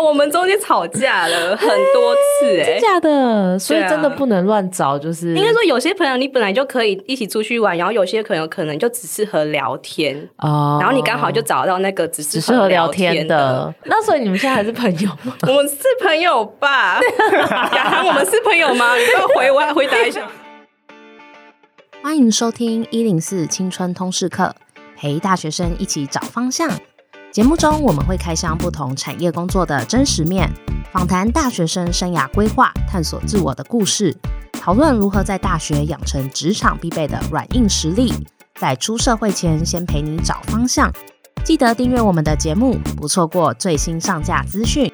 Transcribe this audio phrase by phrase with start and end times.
[0.00, 3.58] 哦，我们中间吵架了很多次，哎，真假的？
[3.58, 13.72] 所以真的不能乱找，就是应该说有些朋友你本来就可以一起出去玩，然后有些朋友可能就只适合聊天哦，然后你刚好就找到那个只适合聊天的。
[13.84, 15.36] 那所以你们现在还是朋友吗？
[15.46, 16.98] 我们是朋友吧？
[17.74, 18.96] 雅涵，我们是朋友吗？
[18.96, 20.26] 你要回我来回答一下。
[22.02, 24.54] 欢迎收听一零四青春通识课，
[24.96, 26.70] 陪大学生一起找方向。
[27.32, 30.50] 节目中我们会开箱不同产业工作的真实面，
[30.92, 34.12] 访谈大学生生涯规划、探索自我的故事，
[34.52, 38.12] 讨论如何在大学养成职场必备的软硬实力，
[38.56, 40.92] 在出社会前先陪你找方向。
[41.44, 44.90] 记得订阅我们的节目，不错过最新上架资讯。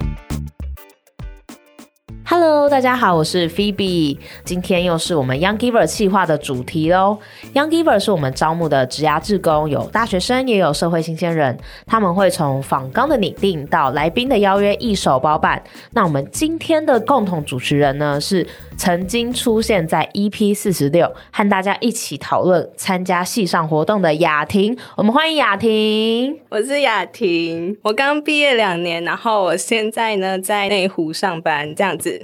[2.29, 7.17] Hello，大家好，我是 Phoebe，今天又是我们 Young Giver 企划的主题喽。
[7.53, 15.63] Young Giver 是我们招募的职涯志工，有大学生，也有社会新鲜人，他们会从访纲的拟定到来宾的邀约一手包办。
[15.91, 24.77] 那我们今天的共同主持人呢，是曾经出现在 EP 四十六，和大家一起讨论参加系上活动的雅婷。
[24.97, 32.16] 我们欢迎雅婷，我是雅婷，我刚毕业两年，然后我现在呢在内湖上班，这样子。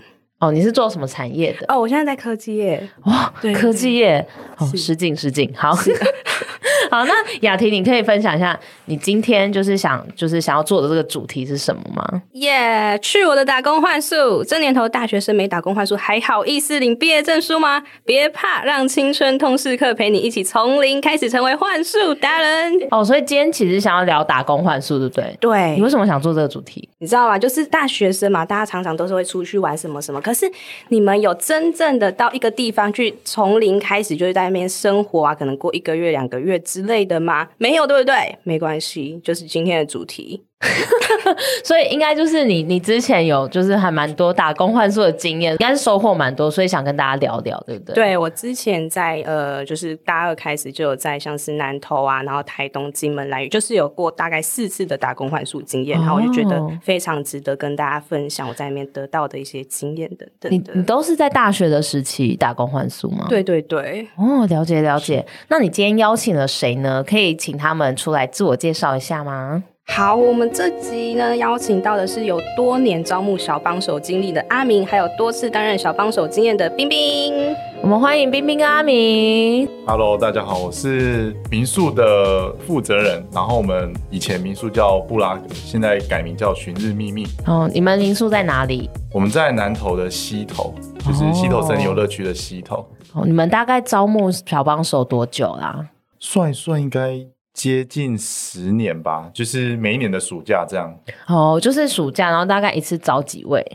[0.44, 1.66] 哦，你是做什么产业的？
[1.73, 2.86] 哦，我现在在科技业。
[3.05, 4.27] 哇，对，科技业，
[4.58, 5.50] 哦，失敬失敬。
[5.55, 5.72] 好，
[6.91, 12.22] 好，那雅婷，你可以分享一下，你今天就是想，就是想要做的这个主题是什么吗？
[12.33, 14.44] 耶，yeah, 去我的打工换宿。
[14.44, 17.81] 这年头大学生没打工换宿，还好意思领毕业证书吗？
[18.03, 22.73] 别怕，让青春通识课陪你一起从零开始成为换宿达人。
[22.91, 25.38] 哦，所以今天其实想要聊打工换宿，对不对？
[25.39, 25.75] 对。
[25.78, 26.89] 你为什么想做这个主题？
[27.00, 27.39] 你知道吗？
[27.39, 30.51] 就是大学生嘛，大家常常都是会出去玩什么什么，可是
[30.89, 37.49] 你们有真正的到一个地方去从零开始，就是在那边生活啊，可能过一个月、两个月之类的吗？
[37.57, 38.37] 没有，对不对？
[38.43, 40.43] 没关系，就是今天的主题。
[41.64, 47.95] 所以应该就是你，你之前有就是还蛮多打工换宿的经验，应该是收获蛮多，所以想跟大家聊聊，对不对？
[47.95, 60.52] 对，我之前在呃，就是大二开始就有在像是南投啊，然后台东、金门、兰屿，就是有过大概四次的打工换宿经验，哦、然后我就觉得非常值得跟大家分享我在里面得到的一些经验等等。
[60.52, 63.25] 你你都是在大学的时期打工换宿吗？
[63.29, 65.25] 对对对，哦，了解了解。
[65.47, 67.03] 那你今天邀请了谁呢？
[67.03, 69.63] 可以请他们出来自我介绍一下吗？
[69.95, 77.55] 好，我们这集呢邀请到的是有多年招募小帮手经历的阿明，还有多次担任小帮手经验的冰冰。
[77.79, 79.69] 我们欢迎冰冰跟阿明。
[79.85, 83.23] Hello，大家好，我是民宿的负责人。
[83.31, 87.27] 然后我们以前民宿叫布拉格，现在改名叫寻日秘密。
[87.45, 88.89] 哦，你们民宿在哪里？
[89.11, 90.73] 我们在南投的溪头，
[91.05, 92.77] 就是溪头森林游乐区的溪头。
[93.13, 95.88] 哦，你们大概招募小帮手多久啦？
[96.19, 97.27] 算一算，应该。
[97.53, 100.94] 接近十年吧，就是每一年的暑假这样。
[101.28, 103.66] 哦，就是暑假，然后大概一次找几位？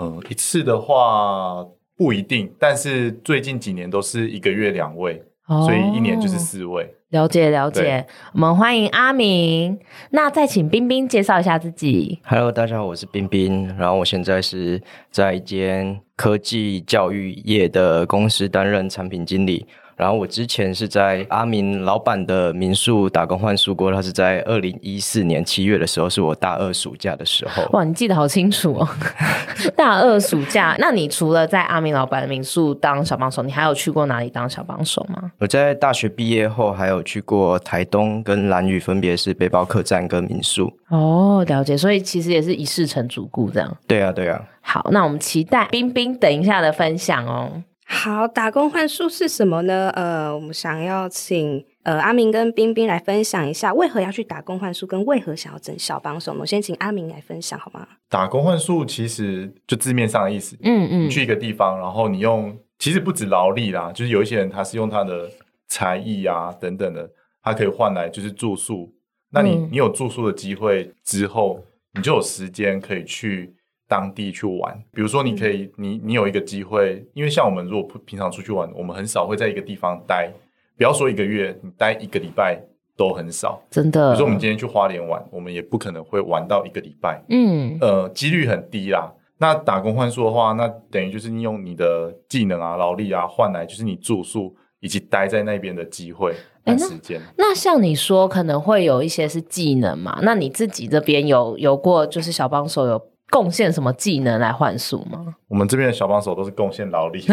[0.00, 1.64] 嗯，一次的话
[1.96, 6.92] 不一定，但是最近几年都是一个月两位，哦、所以一年就是四位。
[7.10, 9.78] 了解了解，我们欢迎阿明。
[10.10, 12.18] 那再请冰冰介绍一下自己。
[12.24, 19.66] Hello，大家好，我是冰冰，然后我现在是在一间科技教育业的公司担任产品经理。
[19.96, 27.64] 然后我之前是在阿明老板的民宿打工换宿过，他是在二零一四年七月的时候，是我大二暑假的时候。
[27.72, 28.88] 哇，你记得好清楚哦！
[29.74, 35.32] 大二暑假，那你除了在阿明老板的民宿当小帮手，你还有去过哪里当小帮手吗？
[35.38, 40.70] 我在大学毕业后，还有去过台东跟兰屿，分别是背包客栈跟民宿。
[40.90, 43.76] 哦，了解，所以其实也是一事成主顾这样。
[43.86, 44.42] 对啊，对啊。
[44.60, 47.62] 好，那我们期待冰冰等一下的分享哦。
[47.88, 49.90] 好，打工换宿是什么呢？
[49.94, 56.32] 呃，我们想要请呃阿明跟冰冰来分享一下，为何要去打工换宿，跟为何想要整小帮手。
[56.32, 57.86] 我们先请阿明来分享好吗？
[58.08, 65.30] 打工换宿其实就字面上的意思，嗯嗯，你去一个地方，然后你用，其实不止劳力啦，就是有一些人他是用他的
[65.68, 67.08] 才艺啊等等的，
[67.40, 68.92] 他可以换来就是住宿。
[69.30, 71.62] 那你、嗯、你有住宿的机会之后，
[71.94, 73.54] 你就有时间可以去。
[73.88, 80.28] 当地去玩，比如说你可以，嗯、你你有一个机会，因为像我们如果平常出去玩，我们很少会在一个地方待，
[80.76, 82.60] 不要说一个月，你待一个礼拜
[82.96, 84.10] 都很少，真的。
[84.10, 89.12] 比如说我们今天去花莲玩，我们也不可能会玩到一个礼拜，嗯，呃，几率很低啦。
[89.38, 96.34] 那打工换宿的话，那等于就是你用你的技能啊、劳力啊换来，就是你住宿以及待在那边的机会
[96.64, 97.20] 和时间。
[97.38, 100.18] 那像你说，可能会有一些是技能嘛？
[100.22, 103.00] 那你自己这边有有过，就是小帮手有。
[103.30, 105.34] 贡献什么技能来换数吗？
[105.48, 107.24] 我们这边的小帮手都是贡献劳力，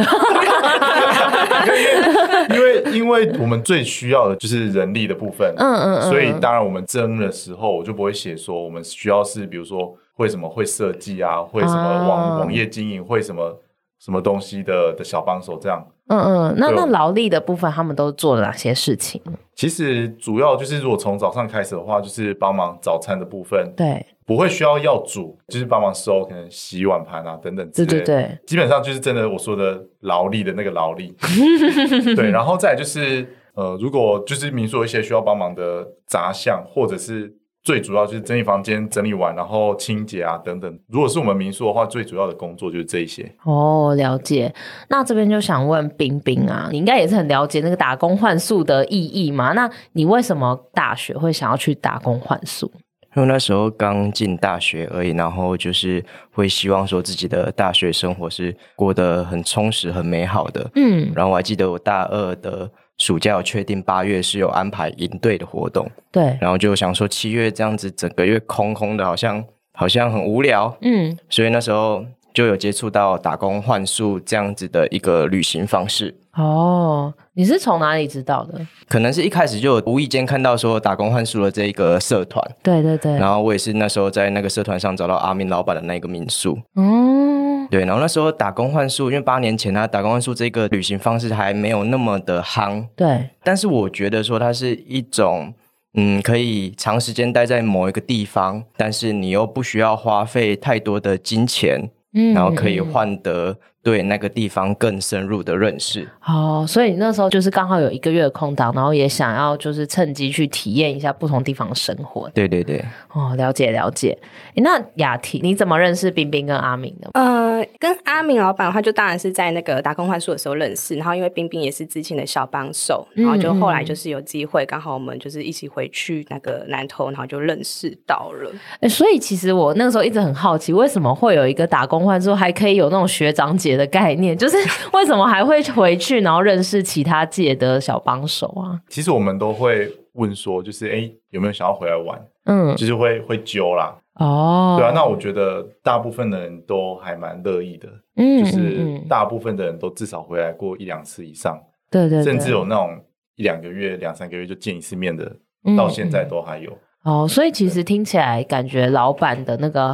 [2.49, 13.59] 因为因为我们最需要的就是人力的部分，嗯嗯，嗯，所以当然我们争的时候，我就不会写说我们需要是比如说会什么会设计啊，会什么网、啊、网页经营，会什么
[14.03, 15.81] 什么东西的的小帮手这样。
[16.07, 19.21] 嗯嗯，那那劳力的部分，他们都做了哪些事情？
[19.55, 23.71] 其实主要就是，如果从早上开始的话，就是帮忙早餐的部分。
[23.77, 27.87] 对，不会需要要煮，就是帮忙收，可能洗碗盘啊等等之类。
[27.87, 31.15] 对对对，基本上就是真的我说的劳力的那个劳力。
[32.13, 37.33] 对，然后再来就是呃，如果就是民宿有一些需要帮忙的杂项，或者是。
[37.63, 40.79] 最主要就是整理房间，整理完然后清洁啊等等。
[40.89, 43.33] 如果是我们民宿的话，最主要的工作就是这一些。
[43.45, 44.53] 哦，了解。
[44.89, 49.53] 那这边就想问冰冰啊，你应该也是很了解那个打工换宿的意义嘛？
[49.53, 52.69] 那你为什么大学会想要去打工换宿？
[53.15, 60.69] 因为那时候刚进大学而已，然后就是会希望说自己的大学生活是过得很充实、很美好的。
[60.75, 62.69] 嗯，然后我还记得我大二的。
[62.99, 69.43] 暑假有确定八月是有安排营队的活动，对，然后就想说七月这样子整个月空空的，好像
[69.73, 76.15] 好像很无聊，嗯，所以那时候就有接触到打工换宿这样子的一个旅行方式。
[76.35, 78.59] 哦，你是从哪里知道的？
[78.87, 87.42] 可能是一开始就无意间看到说打工换宿的这一个社团，对对对，然后我也是那时候在那个社团上找到阿明老板的那个民宿，嗯。
[87.69, 92.85] 对，然后那时候打工换宿，因为八年前他打工换宿这个旅行方式还没有那么的夯。
[92.95, 95.53] 对，但是我觉得说它是一种，
[95.95, 103.57] 嗯，可以长时间待在某一个地方，但是你又不需要花费太多的金钱，嗯，然后可以换得。
[103.83, 112.29] 对那个地方更深入的认识哦，所以你那时候就是刚好有一个月的空档，然后也想要就是趁机去体验一下不同地方的生活。
[112.29, 112.81] 对对对，
[113.11, 114.17] 哦，了解了解。
[114.55, 117.09] 那雅婷，你怎么认识冰冰跟阿明的？
[117.11, 117.32] 呃，
[117.79, 128.51] 跟阿明老板的话，就当然是在那个打工换宿的时候认识，然后因为冰冰也是之前的小帮手，然后就后来就是有机会，刚好我们就是一起回去那个南投，然后就认识到了。
[128.79, 134.57] 哎，所以其实我那个时候一直很好奇，为什么会有一个打工换宿还可以有那种学长姐的概念， 就是
[134.93, 138.79] 为什么还会回去，然后认识其他界的小帮手啊？
[138.89, 142.19] 其实我们都会问说，就是哎，有没有想要回来玩？
[142.45, 143.95] 嗯，就是会会揪啦。
[144.15, 147.89] 哦，对啊，那我觉得大部分的人都还蛮乐意的。
[148.15, 151.59] 嗯，就是大部分的人都至少回来过一两次以上。
[151.89, 153.03] 对对，甚至有那种
[153.35, 155.35] 一两个月、两三个月就见一次面的，
[155.77, 156.71] 到现在都还有。
[157.03, 159.93] 哦，所以其实听起来感觉老板的那个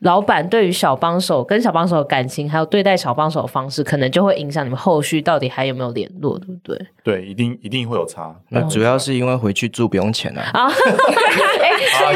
[0.00, 6.86] 老板对于小帮手跟小帮手的感情，还有对待小帮手的方式，可能就会影响你们后续到底还有没有联络，对不对？
[7.02, 8.34] 对，一定一定会有差。
[8.50, 10.42] 那主要是因为回去住不用钱啊。
[10.52, 10.68] 啊，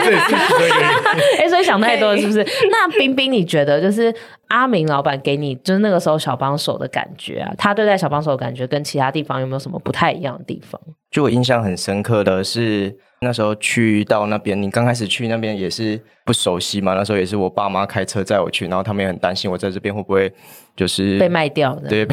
[0.04, 2.44] 对对哎，所以想太多了是不是？
[2.70, 4.14] 那冰冰，你觉得就是
[4.48, 10.78] 阿明老板给你就是那个时候小帮手的感觉啊，他对待小帮手的感觉跟其他地方有没有什么不太一样的地方？
[11.10, 12.98] 就我印象很深刻的是。
[13.24, 16.94] 那时候去到那边，你刚开始去那边也是不熟悉嘛。
[16.94, 20.32] 那时候也是我爸妈开车载我去，然后他们也很担心我在这边会不会
[20.76, 21.88] 就是被卖掉的。
[21.88, 22.04] 对，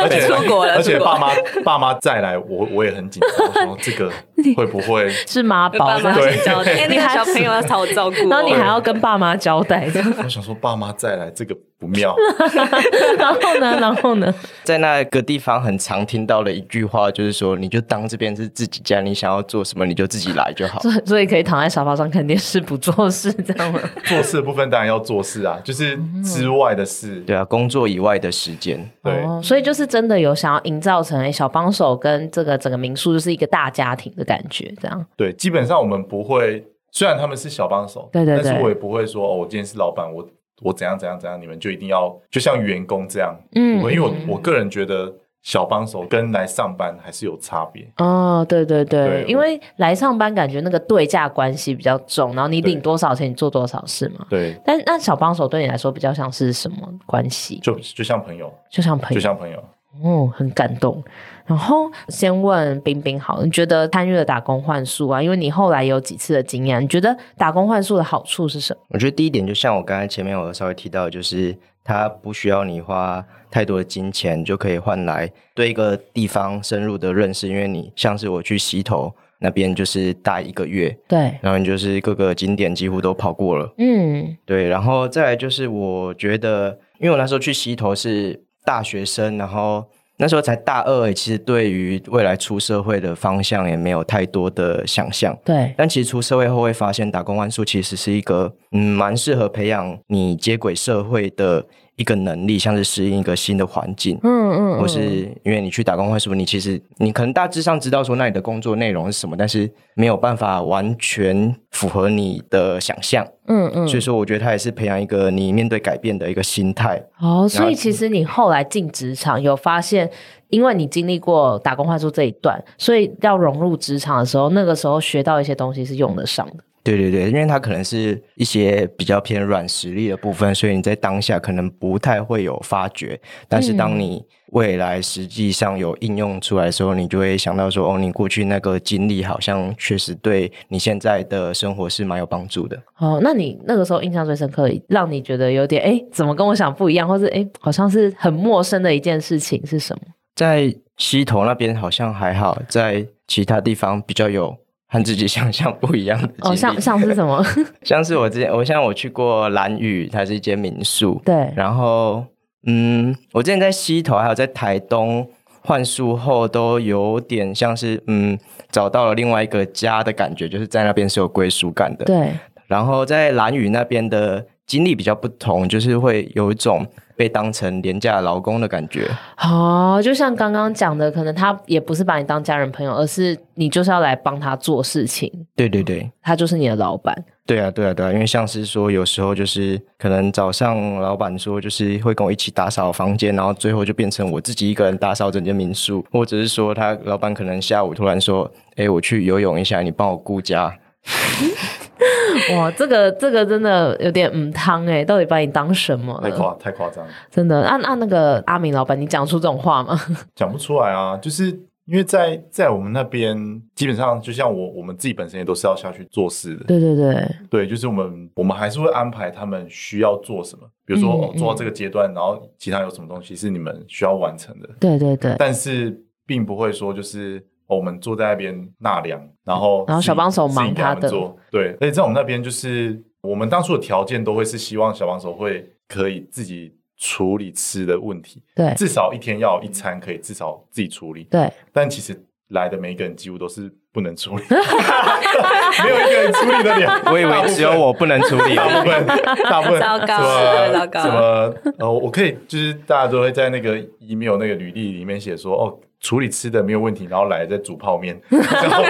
[0.00, 1.28] 而且出国了，而且爸妈
[1.64, 4.10] 爸妈再来，我我也很紧张，说这个
[4.56, 5.98] 会不会是妈宝？
[6.00, 9.86] 对，你还小朋友要 好照顾，然后你还要跟爸妈交代。
[10.22, 11.54] 我想说，爸妈再来这个。
[11.80, 12.14] 不妙，
[13.16, 13.76] 然后呢？
[13.80, 14.34] 然后呢？
[14.64, 20.78] 在那个地方很常听到的一句话，就是说，你就当这边是自己家，你想要做什么，你就自己来就好。
[20.80, 23.80] 所以，所以可以躺在沙发上看电视不做事，这样吗？
[24.04, 28.78] 做事的部分当然要做事啊，就是之外的事，对啊，工作以外的时间。
[29.02, 35.06] 对，哦，所以就是真的有想要营造成小帮手跟这个整个民宿就是一个大家庭的感觉，这样。
[35.16, 40.28] 对，基本上我们不会，虽然他们是小帮手，对对对，但是我也不会说哦，我今天是老板，我。
[40.60, 45.12] 我怎样怎样怎样，你们就一定要就像员工这样，嗯，因为我我个人觉得
[45.42, 47.90] 小帮手跟来上班还是有差别。
[47.96, 54.26] 哦，对对对，对因为来上班感觉那个对价关系比较重，然后你领多少钱，你做多少事嘛。
[54.28, 54.54] 对。
[54.64, 56.76] 但那小帮手对你来说比较像是什么
[57.06, 57.58] 关系？
[57.60, 59.64] 就就像朋友，就像朋友，就像朋友。
[60.02, 61.02] 哦，很感动。
[61.50, 65.20] 然后先问冰冰好，你觉得参与了打工换宿啊？
[65.20, 68.80] 因为你后来有几次的经验，你觉得打工换宿的好处是什么？
[68.90, 71.52] 我觉得第一点就像我刚才前面我稍微提到，就是
[71.82, 77.48] 它不需要你花太多的金钱就可以换来对一个地方深入的认识。
[77.48, 84.68] 因为你像是我去溪头那边，就是待一个月，对，然后你就是各个景点几乎都跑过了，嗯，对。
[84.68, 89.84] 然后再来就是我觉得，因为我那时候去溪头是大学生，然后。
[90.20, 95.36] 那时候才大二，其实对于未来出社会的方向也没有太多的想象。
[95.44, 101.64] 对，但其实出社会后会发现，打工万数其实是一个嗯蛮适合培养你接轨社会的
[102.00, 117.02] 一个能力，像是适应一个新的环境，嗯嗯，或是因为你去打工会，是不是，你其实你可能大致上知道说那里的工作内容是什么，但是没有办法完全符合你的想象，嗯嗯，所以说我觉得它也是培养一个你面对改变的一个心态。
[117.20, 120.10] 哦，所以其实你后来进职场有发现，
[120.48, 126.64] 因为你经历过打工换宿这一段，所以要融入职场的时候，那个时候学到一些东西是用得上的。
[126.82, 133.20] 对对对，因为它可能是一些比较偏软实力的部分，所以你在当下可能不太会有发觉。
[133.48, 142.82] 但是当你未来实际上有应用出来的时候，嗯、你就会想到说，哦，你过去那个经历好像确实对你现在的生活是蛮有帮助的。
[142.98, 150.02] 哦，那你那个时候印象最深刻，让你觉得有点哎，怎么跟我想不一样，或是哎，好像是很陌生的一件事情是什么？
[150.34, 154.56] 在西头那边好像还好，在其他地方比较有。
[154.90, 157.40] 和自己想象不一样的哦，像像是什么？
[157.84, 161.22] 像是我之前，我像我去过兰屿，它是一间民宿。
[161.24, 161.48] 对。
[161.54, 162.24] 然后，
[162.66, 165.24] 嗯，我之前在溪头，还有在台东
[165.62, 168.36] 换宿后，都有点像是嗯，
[168.72, 172.04] 找到了另外一个家的感觉，就是在那边是有归属感的。
[172.04, 172.32] 对。
[172.66, 176.84] 然后在兰屿那边的经历比较不同，就是会有一种。
[177.20, 179.06] 被当成廉价劳工的感觉，
[179.42, 185.30] 哦，就像刚刚讲的，可能他也不是把你当家人朋友，而是你就是要来帮他做事情。
[185.54, 187.14] 对对对，他就是你的老板。
[187.44, 200.74] 对啊对啊对啊，因为像是说，有时候就是可能早上老板说就是会跟我一起打扫房间，然后最后就变成我自己一个人打扫整间民宿，或者是说他老板可能下午突然说，哎，我去游泳一下，你帮我顾家。
[202.56, 206.18] 哇，这个这个真的有点嗯汤哎，到底把你当什么？
[206.22, 207.62] 太夸太夸张，真的。
[207.62, 209.98] 按、啊、按、啊、那个阿明老板，你讲出这种话吗？
[210.34, 211.46] 讲不出来啊，就是
[211.86, 213.36] 因为在在我们那边，
[213.74, 216.64] 基本上就像我我们自己本身也都是要下去做事的。
[216.64, 224.68] 对对对，对，就是我们我们还是会安排他们需要做什么，比如说、嗯哦、做到这个阶段，然后其他有什么东西是你们需要完成的。
[224.80, 227.44] 对对对，但是并不会说就是。
[227.76, 231.10] 我们坐在那边纳凉，然后然后小帮手忙他的，
[231.50, 231.76] 对。
[231.80, 241.50] 而且在我们那边，就是我们当初的条件都会是希望小帮手会可以自己处理吃的问题，对，至少一天要一餐可以至少自己处理，对。
[241.72, 247.02] 但其实来的每一个人几乎都是不能处理， 没有一个人处理得了。
[247.10, 249.06] 我以为只有我不能处理，大部分
[249.44, 251.02] 大部分糟糕，糟糕。
[251.02, 255.78] 什么呃，我可以就是大家都会在那个 email 那个履历里面写说哦。
[256.02, 258.82] 处理吃的没有问题，然后来再煮泡面， 然后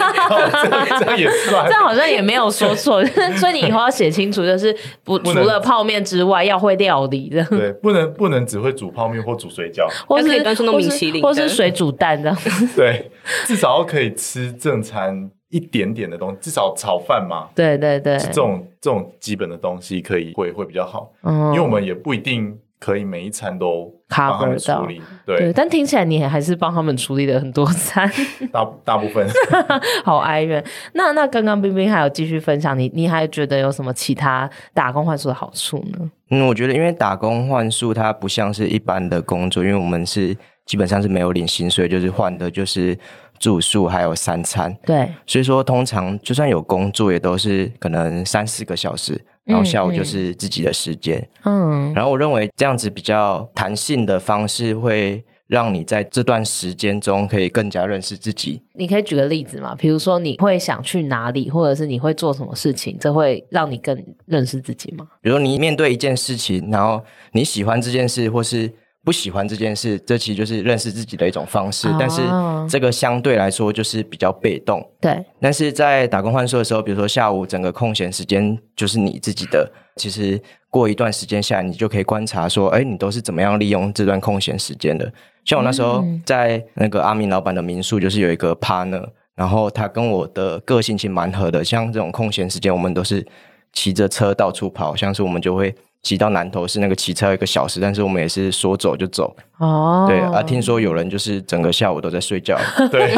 [1.01, 3.05] 这样也算，这样好像也没有说错，
[3.37, 7.43] 所以你以后要写清楚，就是不，不除了泡面之外，要会料理的。
[7.47, 12.39] 对，不能不能只会煮泡面或煮水饺，或是端出那米其林，或是水煮蛋这样。
[12.77, 13.11] 对，
[13.47, 17.49] 至少要可以吃正餐一点点的东西，至少炒饭嘛。
[17.55, 22.59] 对对对，这种这种基本的东西可以会会比较好，嗯，因为我们也不一定。
[22.81, 28.11] 可以每一餐都 cover 处理，对，对，但听起来你还是帮他们处理了很多餐，
[28.51, 29.29] 大大部分
[30.03, 30.65] 好哀怨。
[30.95, 36.11] 那那刚刚冰冰还有继续分享，你你还觉得有什么其他打工换宿的好处呢？
[36.31, 40.35] 嗯，我觉得因为打工换宿它不像是一般的工作，因为我们是
[40.71, 42.97] 基本上是没有领薪水，就是换的就是
[43.41, 49.21] 住宿还有三餐，对，所以说通常就算有工作，也都是可能三四个小时。
[49.45, 58.63] 然后下午就是自己的时间，嗯，然后我认为这样子比较弹性的方式，会让你在这段时间中可以更加认识自己。
[58.75, 59.75] 你可以举个例子吗？
[59.77, 65.09] 比如说你会想去哪里，或者是你会做什么事情，这会让你更认识自己吗？
[65.21, 68.73] 比如你面对一件事情，然后你喜欢这件事，或是。
[69.03, 71.89] 不喜欢这件事，这其实就是认识自己的一种方式。
[71.89, 72.21] 哦、但是
[72.69, 74.87] 这个相对来说就是比较被动。
[75.01, 75.25] 对。
[75.41, 79.71] 但是在打工换宿的时候，比如说下午整个空闲时间就是你自己的。
[79.97, 85.11] 其实过一段时间下来，你就可以观察说，哎，你都是怎么样利用这段空闲时间的？
[85.45, 91.65] 像我那时候在那个阿明老板的民宿，就是有一个 partner，然后他跟我的个性其实蛮合的。
[91.65, 93.27] 像这种空闲时间，我们都是
[93.73, 95.75] 骑着车到处跑，像是我们就会。
[96.03, 99.37] 骑到南投是那个骑车一个小时，但是我们也是说走就走。
[99.59, 102.59] 哦，对啊，听说有人就是整个下午都在睡觉。
[102.91, 103.13] 对，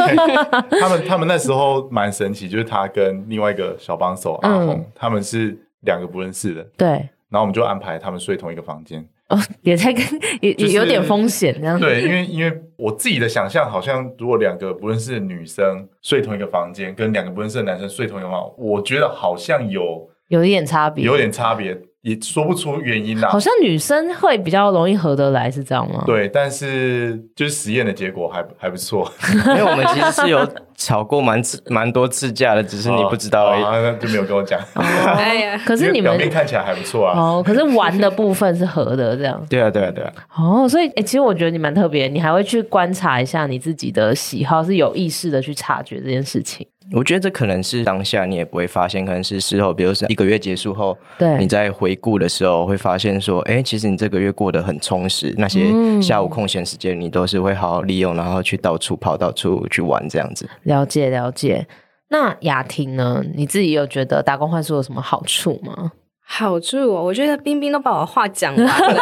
[0.79, 6.61] 他们他们那时候蛮神奇，就是他跟另外一个小帮手阿红，嗯、他们是两个不认识的。
[6.75, 6.87] 对，
[7.29, 9.07] 然后我们就安排他们睡同一个房间。
[9.29, 10.03] 哦，也在跟
[10.41, 11.79] 也、就是、有点风险这样。
[11.79, 21.75] 对，因为因为我自己的想象，好像如果两个不认识的女生睡同一个房间，跟两个不认识的男生睡同一个房间，我觉得好像有有一点差别，有点差别。
[22.03, 23.29] 也说不出原因啦。
[23.29, 26.03] 好像女生会比较容易合得来，是这样吗？
[26.05, 29.09] 对，但是就是实验的结果还还不错，
[29.47, 34.59] 因为我们其实是有吵过蛮次蛮多次架的，只是你不知道而已，哦哦、就没有跟我讲。
[34.75, 37.17] 哎呀，可是你们表面看起来还不错啊。
[37.17, 39.41] 哦，可是玩的部分是合的，这样。
[39.49, 40.13] 对啊，对啊，对啊。
[40.35, 46.67] 哦，所以哎、欸，其实我觉得你蛮特别，你还会去观察一下你自己的喜好，是有意识的去察觉这件事情。
[46.91, 55.61] 我觉得这可能是当下你也不会发现，可能是事后，比如说一个月结束后，对，你在回顾的时候会发现说，哎，其实你这个月过得很充实，那些
[56.01, 60.49] 下午空闲时间你都是会好好利用，然后去到处跑，到处去玩这样子。
[60.63, 61.65] 了解了解。
[62.09, 63.23] 那雅婷呢？
[63.33, 65.93] 你自己有觉得打工换宿有什么好处吗？
[66.25, 68.69] 好处哦，我觉得冰冰都把我话讲完了。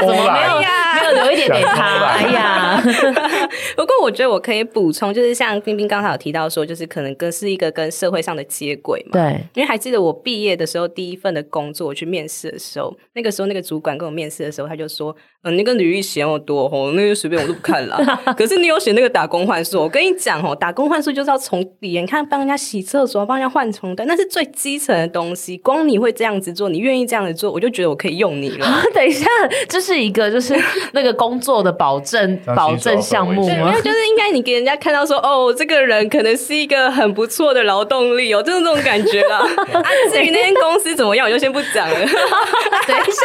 [0.00, 2.04] 怎么没有没有留一点给他？
[2.04, 2.82] 哎呀，
[3.76, 9.12] 不过我觉得我可以补充，就是像冰冰刚才有提到说，就是可能跟是一个跟社会上的接轨嘛。
[9.12, 15.14] 对，因为还记得我毕业的时候，第一份的工作我去面试的时候，那个时候那个主管跟我面试的时候，他就说
[15.44, 17.98] ：“嗯，那个履历写那么多哦，那就随便我都不看了。
[18.36, 28.82] 可是你有写那个打工换宿，我跟你讲哦，打工换宿就是要从底，你看帮人家洗厕所，帮人家换床单，那是最基层的东西，光你会这样。”子做，你愿意这样子做，我就觉得我可以用你了。
[28.94, 29.26] 等一下，
[29.68, 30.54] 这是一个就是
[30.92, 33.72] 那个工作的保证保证项目 吗？
[33.72, 39.38] 对，就是应该你给人家看到说，哦，这个人可能是一个很不错的劳动力哦，就是这种感觉啦。
[39.38, 41.96] 啊，至于那间公司怎么样，我就先不讲了。
[41.96, 43.22] 等一下，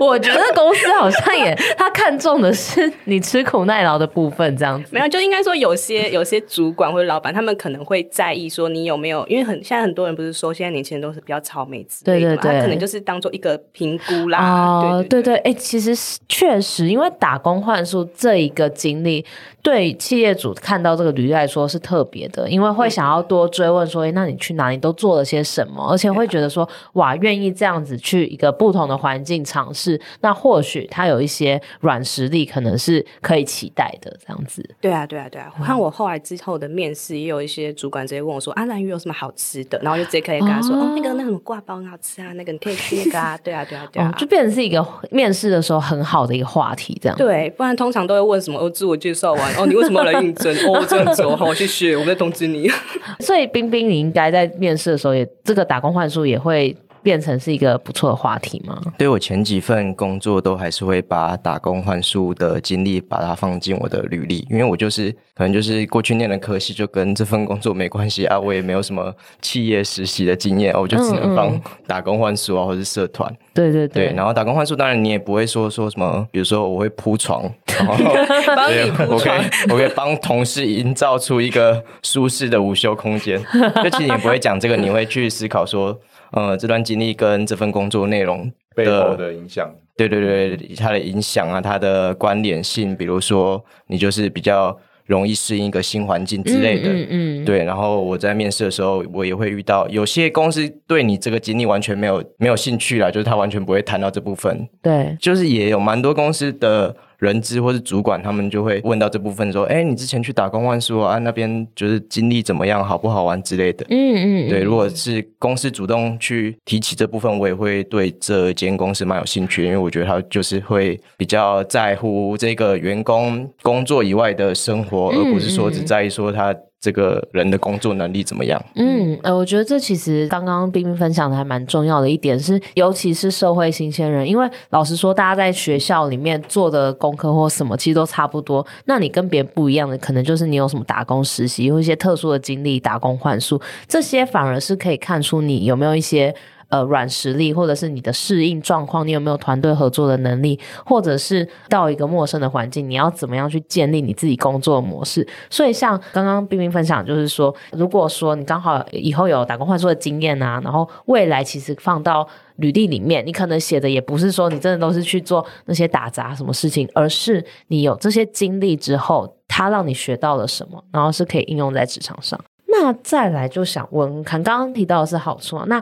[0.00, 1.45] 我觉得公司好像也
[1.76, 4.88] 他看中的是你吃苦耐劳的部分，这样子。
[4.92, 12.36] 没有，就应该说有些有些主管或者老板，他们可能会在意说你有没有，因为很现在很多人不是说现在年轻人都是比较草莓之类的。
[12.36, 14.38] 他，可能就是当做一个评估啦。
[14.38, 15.94] 哦，对对，哎，其实
[16.28, 19.24] 确实，因为打工换数这一个经历，
[19.66, 25.84] 对企业主看到这个履历来说是特别的，因为会想要多追问说，哎，那你去哪里都做了些什么？
[25.90, 34.16] 而且会觉得说，哇，愿意这样子去一个不同的环境尝试，那或许他有一些软实力，可能是可以期待的。
[34.24, 34.62] 这样子。
[34.80, 35.52] 对啊，对啊，对啊。
[35.58, 39.78] 我看我后来之后的面试，也有一些主管直接问我说，啊，兰屿有什么好吃的？
[39.82, 42.58] 然后就直接可以跟他说，哦，那个那什么刈包很好吃啊，那个你。
[42.58, 47.16] 可以吃那个啊，对啊，对啊，对啊，就变成是一个面试的时候很好的一个话题，这样。
[47.16, 48.58] 对，不然通常都会问什么？
[48.58, 50.54] 哦，自我介绍完，哦，你为什么要来应征？
[50.68, 52.70] 哦，这样子哦，好，谢谢，我在通知你。
[53.20, 56.76] 所以冰冰，你应该在面试的时候也，这个打工换宿也会。
[57.06, 58.82] 变成是一个不错的话题吗？
[58.98, 73.32] 对，我前几份工作都还是会把打工换宿的经历把它放进我的履历，因为我就是可能就是过去念的科系就跟这份工作没关系啊，我也没有什么企业实习的经验，我就只能放打工换宿啊，或者是社团。
[73.54, 77.94] 对对对，对，然后打工换宿当然你也不会说说什么，比如说我会铺床，然后
[79.08, 79.40] 我可以
[79.70, 83.40] 我可以帮同事营造出一个舒适的午休空间，
[83.84, 85.96] 就其实你不会讲这个，你会去思考说。
[86.32, 97.64] 呃，这段经历跟这份工作内容背后的影响，对对对，它的影响啊，它的关联性，比如说你就是比较容易适应一个新环境之类的，嗯，嗯，嗯对。
[97.64, 106.94] 然后我在面试的时候，我也会遇到有些公司对你这个经历完全没有没有兴趣啦，就是他完全不会谈到这部分，对，就是也有蛮多公司的。
[107.18, 114.60] 人资或是主管，他们就会问到这部分，说：“哎，你之前去打工换宿啊，那边就是经历怎么样，好不好玩之类的。”嗯嗯，对。
[114.60, 126.54] 如果是公司主动去提起这部分，我也会对这间公司蛮有兴趣，因为我觉得他就是会比较在乎这个员工工作以外的生活，而不是说只在意说他。
[126.80, 128.62] 这个人的工作能力怎么样？
[128.74, 138.64] 嗯，呃，我觉得这其实刚刚冰冰分享的还蛮重要的一点是，尤其是社会新鲜人，因为老实说，大家在学校里面做的功课或什么，其实都差不多。
[138.84, 146.34] 那你跟别人不一样的，可能就是你有什么打工实习，有一些特殊的经历，打工换术，这些反而是可以看出你有没有一些。
[146.68, 155.26] 呃，软实力，或者是你的适应状况，你有没有团队合作的能力，或者是到一个陌生的环境，你要怎么样去建立你自己工作的模式？
[155.48, 162.26] 所以，像刚刚冰冰分享，就是说，如果说你刚好以后有打工换作的经验啊，然后未来其实放到
[162.56, 172.38] 履历里面，你可能写的也不是说你真的都是去做那些打杂什么事情，而是你有这些经历之后，它让你学到了什么，然后是可以应用在职场上。
[172.66, 175.80] 那再来就想问，看刚刚提到的是好处啊，那。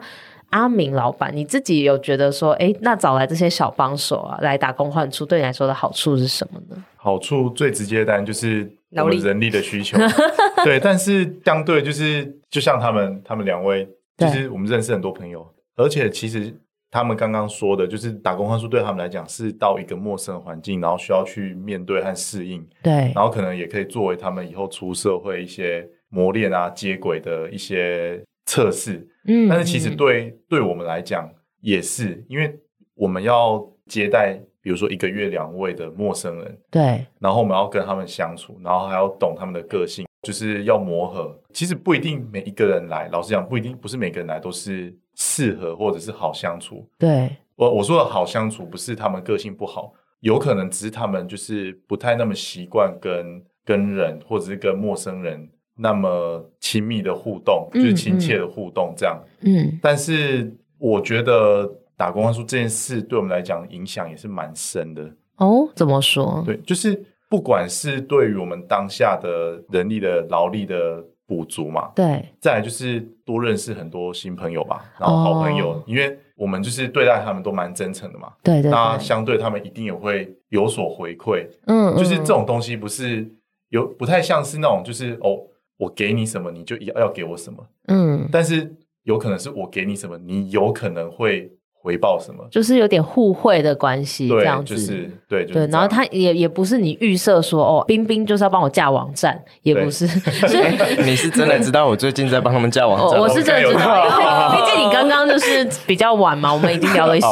[0.54, 6.84] 阿明老板，你自己有觉得说，哎，那找来这些小帮手啊，来打工换宿，对你来说的好处是什么呢？
[6.94, 9.98] 好处最直接的当然就是我们人力的需求，
[10.64, 10.78] 对。
[10.78, 13.84] 但是相对就是，就像他们，他们两位，
[14.16, 16.54] 就是我们认识很多朋友，而且其实
[16.88, 23.12] 他们刚刚说的，就是打工换宿对他们来讲是到一个陌生的环境，然后需要去面对和适应，对。
[23.12, 29.06] 然后可能也可以作为他们以后出社会一些磨练啊、接轨的一些测试。
[29.26, 31.30] 嗯，但是其实对对我们来讲，
[31.60, 32.54] 也是，因为
[32.94, 41.34] 我们要接待，比如说一个月两位的陌生人，对，然后我们要跟他们相处，然后还要懂他们的个性，就是要磨合。
[41.52, 46.86] 其实不一定每一个人来，老实讲，不一定不是每个人来都是适合或者是好相处。
[46.98, 59.18] 对，我我说的好相处，不是他们个性不好，有可能只是他们就是不太那么习惯跟跟人或者是跟陌生人那么亲密的互动，嗯、就是亲切的互动这样。
[59.40, 65.10] 嗯，但是我觉得打工换宿这件事对我们来讲影响也是蛮深的。
[65.36, 66.42] 哦，怎么说？
[66.44, 71.04] 对，就是不管是对于我们当下的人力的劳力的。
[71.26, 83.26] 补足嘛，对，再来就是多认识很多新朋友吧，然后好朋友，哦、因为我们就是对待他们都蛮真诚的嘛，对，对对，那相对他们一定也会有所回馈，嗯，就是这种东西不是
[83.70, 85.40] 有不太像是那种就是哦，
[85.78, 91.50] 我给你什么你就要要给我什么，嗯，但是有可能是我给你什么，你有可能会。
[91.86, 92.42] 回报什么？
[92.50, 94.74] 就是有点互惠的关系，这样子。
[94.74, 95.66] 就是对，对。
[95.66, 100.06] 然后他也也不是你预设说哦，冰冰就是要帮我架网站，也不是。
[100.48, 100.64] 所以
[101.04, 103.20] 你是真的知道我最近在帮他们架网站？
[103.20, 107.28] 我是真的知道，毕竟你刚刚就是比较晚嘛，我们已经聊了一些。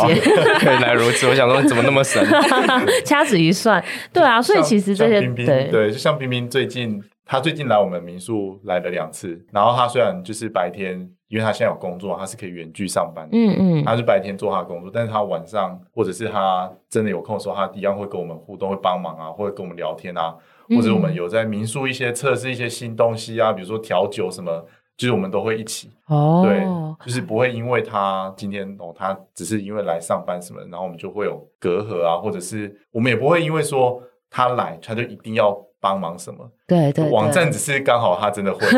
[0.66, 2.22] 原来如此，我想说怎么那么神？
[3.06, 11.10] 掐指一算，对啊，所以其实这些对对，就像冰冰最近，他最近来我们民宿来了两次，然后他虽然就是白天。
[11.32, 13.30] 因为他现在有工作，他是可以远距上班的。
[13.34, 20.36] 嗯嗯，他是白天做他的工作，但是他晚上或者是他真的有空的时候，他一样会跟我们互动，会帮忙啊，或者跟我们聊天啊，
[20.68, 24.62] 嗯、或者我们有在民宿一些测试一些新东西啊，比如说调酒什么，
[24.94, 25.90] 就是我们都会一起。
[26.08, 26.66] 哦，对，
[27.06, 35.58] 就是不会因为他今天哦，他只是因为来上班什么，然后我们就会有隔阂啊，或者是我们也不会因为说他来，他就一定要。
[35.82, 36.48] 帮忙什么？
[36.68, 38.60] 对对，网站只是刚好他真的会，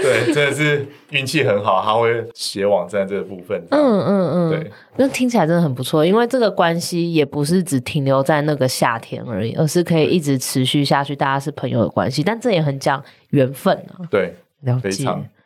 [0.00, 3.60] 对，真的是运气很好，他会写网站这个部分。
[3.70, 12.22] 嗯嗯嗯，对，那听起来真的很不错，因为这个关系也不是只停留在那个夏天而已，而是可以一直持续下去，大家是朋友的关系。
[12.22, 14.06] 但这也很讲缘分啊。
[14.08, 14.32] 对，
[14.62, 15.04] 了解。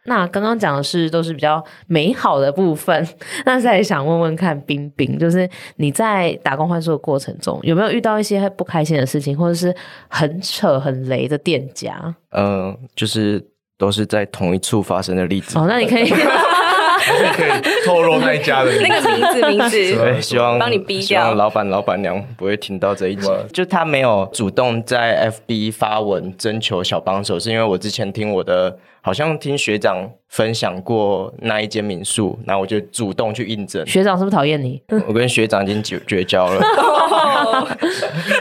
[0.08, 3.08] 那刚刚讲的是都是比较美好的部分，
[3.46, 9.74] 那再想问问看，冰冰，就是你在打工换宿的过程中，有没有遇到一些不开心的事情，或者是
[10.08, 11.94] 很扯很雷的店家？
[12.30, 13.44] 嗯、呃，就是
[13.76, 15.58] 都是在同一处发生的例子。
[15.58, 16.12] 哦，那你可以。
[17.34, 19.96] 可以透露那一家的那个名字，名字。
[19.96, 21.02] 对，希望帮你逼掉。
[21.06, 23.28] 希望老板、老板娘不会听到这一集。
[23.52, 33.86] 就他没有主动在 FB 发文征求小帮手，是因为我之前听我的，好像听学长分享过那一间民宿，然后我就主动去应征。
[33.86, 34.80] 学长是不是讨厌你？
[35.06, 36.60] 我跟学长已经绝绝交了。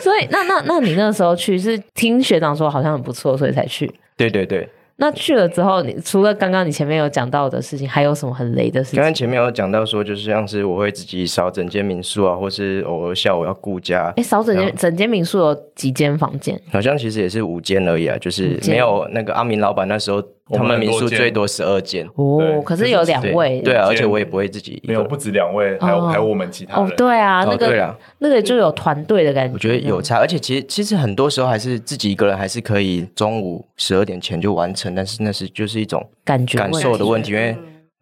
[0.02, 3.91] 所以，那那那你那时候去是听学长说好像很不错，所以才去。
[4.15, 4.67] 对对对。
[4.98, 8.98] 那去了之后，你除了刚刚你前面有讲到的事情，还有什么很雷的事情？
[8.98, 14.12] 刚刚前面有讲到说，就是像是我会自己扫整间民宿啊，或是偶尔下午要顾家。
[14.18, 16.60] 哎，扫整间整间民宿有几间房间？
[16.72, 20.24] 好像其实也是五间而已啊，就是没有那个阿明老板那时候。
[20.50, 37.56] 他们民宿最多十二间哦，可是有两位，对啊，而且我也不会自己，没有不止两位，还有还有我们其他人，对啊，那个那个就有团队的感觉，我觉得有差，而且其实其实很多时候还是自己一个人还是可以中午十二点前就完成，但是那是就是一种感觉感受的问题，因为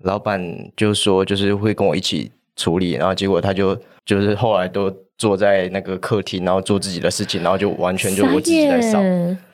[0.03, 0.41] 老板
[0.77, 4.93] 就说就是会跟我一起处理，然后结果他就就是后来都。
[5.17, 9.01] 坐在那个客厅，然后做自己的事情，然后就完全就我自己在扫，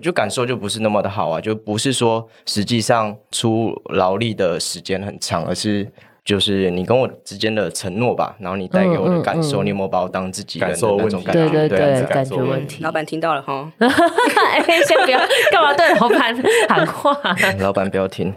[0.02, 5.88] 就感受就不是那么的好啊，就不是说实际上出劳力的时间很长，而是
[6.23, 11.47] 就是你跟我之间的承诺吧，然后你带给我的感受，嗯嗯嗯、你有没有把我当自己人的那种感觉？
[11.49, 12.84] 对对对，对感觉问题。
[12.84, 13.71] 老板听到了哈，
[14.88, 15.19] 先不要
[15.51, 17.17] 干嘛对老板喊话，
[17.60, 18.34] 老板不要听。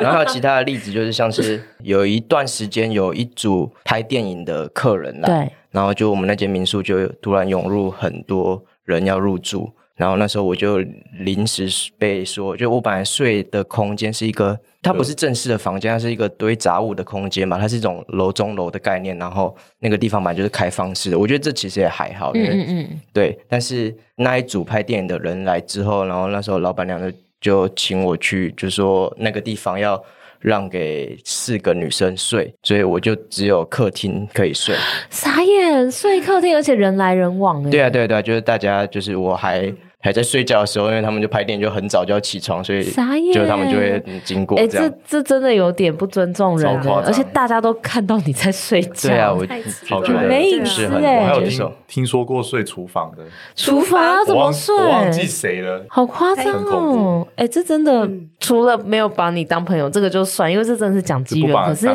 [0.00, 5.52] 然后还有其他的例子，就是像是有一段时间有一组拍电影的客人来。
[5.70, 10.78] 然后就我们那间民宿就突然涌入很多人要入住，然后那时候我就
[11.18, 23.38] 临时被说，就我本来睡的空间是一个，它不是正式的房间，它是一个堆杂物的空间嘛，它是一种楼中楼的概念，然后那个地方本来就是开放式的，我觉得这其实也还好，嗯嗯嗯，对。
[23.46, 30.02] 但是那一组拍电影的人来之后，然后那时候老板娘就就请我去，就说那个地方要。
[30.42, 34.74] 让给四个女生睡，所以我就只有客厅可以睡。
[35.10, 37.62] 傻眼，睡客厅，而且人来人往。
[37.68, 39.70] 对啊，对啊，对啊，就是大家，就是我还
[40.02, 42.82] 还在睡觉的时候，因为他们就拍电影就很早就要起床，所以
[43.32, 44.58] 就他们就会经过。
[44.58, 49.10] 哎、欸，这这真的有点不尊重人，而且大家都看到你在睡觉。
[49.10, 49.46] 对啊，我
[49.88, 51.20] 好觉得没意思哎。
[51.20, 53.22] 我还有听听说过睡厨房的，
[53.54, 54.74] 厨房怎么睡？
[54.74, 57.26] 我忘记谁了，好夸张哦！
[57.36, 61.54] 哎、欸，这真的、嗯、除了没有把你当朋友，这个就算，因为这真的是讲机缘。
[61.66, 61.86] 可是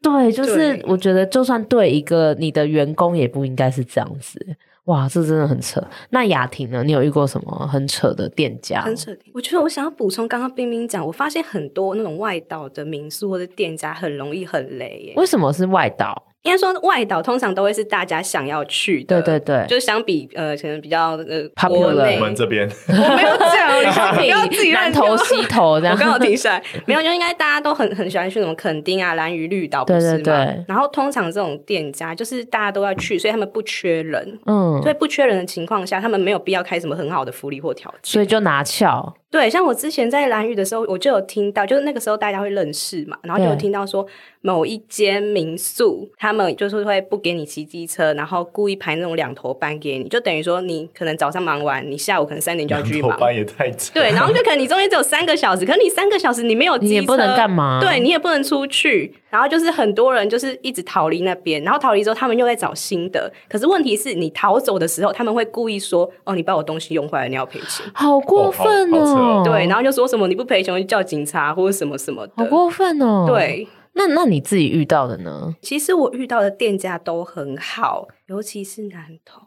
[0.00, 4.38] 对，就是我觉得，就算对一个你的员工，也不应该是这样子。
[4.86, 5.80] 哇，这真的很扯。
[6.10, 6.82] 那雅婷呢？
[6.82, 8.82] 你有遇过什么很扯的店家？
[8.82, 9.16] 很扯。
[9.32, 15.14] 我觉得我想要补充刚刚冰冰讲，我发现很多那种外岛的民宿或者店家很容易很雷耶。
[15.16, 16.31] 为什么是外岛？
[16.42, 19.22] 应该说，外岛通常都会是大家想要去的。
[19.22, 25.94] 对对对，就相比呃，可能比较呃，国内我们这边，我没有讲， 相比自己南投西投这样。
[25.94, 30.16] 我刚好停下来，没有，就应该大家都很很喜欢去什么垦丁啊、兰屿绿岛，不是吗？
[30.16, 30.64] 对对对。
[30.66, 34.38] 然后通常这种店家就是大家都要去，所以他们不缺人。
[34.46, 34.82] 嗯。
[34.82, 39.14] 所以不缺人的情况下，他们没有必要开什么很好的福利或条件，所以就拿翘。
[39.32, 44.06] 对，像我之前在兰屿的时候，我就有听到，就是那个时候大家会认识嘛，然后就有听到说
[44.42, 53.08] 某一间民宿，他们就是会不给你骑机车，然后故意排那种两头班给你，就等于说你可能早上忙完，你下午可能三点就要去忙。
[53.08, 53.94] 两头班也太长。
[53.94, 57.80] 对，然后就可能你中间只有三个小时，可是你三个小时你没有机车，你也不能干嘛？
[57.80, 68.98] 对，你也不能出去，然后就是很多人就是一直逃离那边，然后逃离之后他们又在找新的，可是问题是你逃走的时候，他们会故意说：“哦，你把我东西用坏了，你要赔钱。”好过分哦！
[68.98, 70.06] 哦对，然后就说。
[70.12, 73.24] 什么你不赔钱就叫警察或者什么什么的，好过分哦！
[73.26, 75.54] 对，那那你自己遇到的呢？
[75.62, 79.40] 其实我遇到的店家都很好，尤其是南投。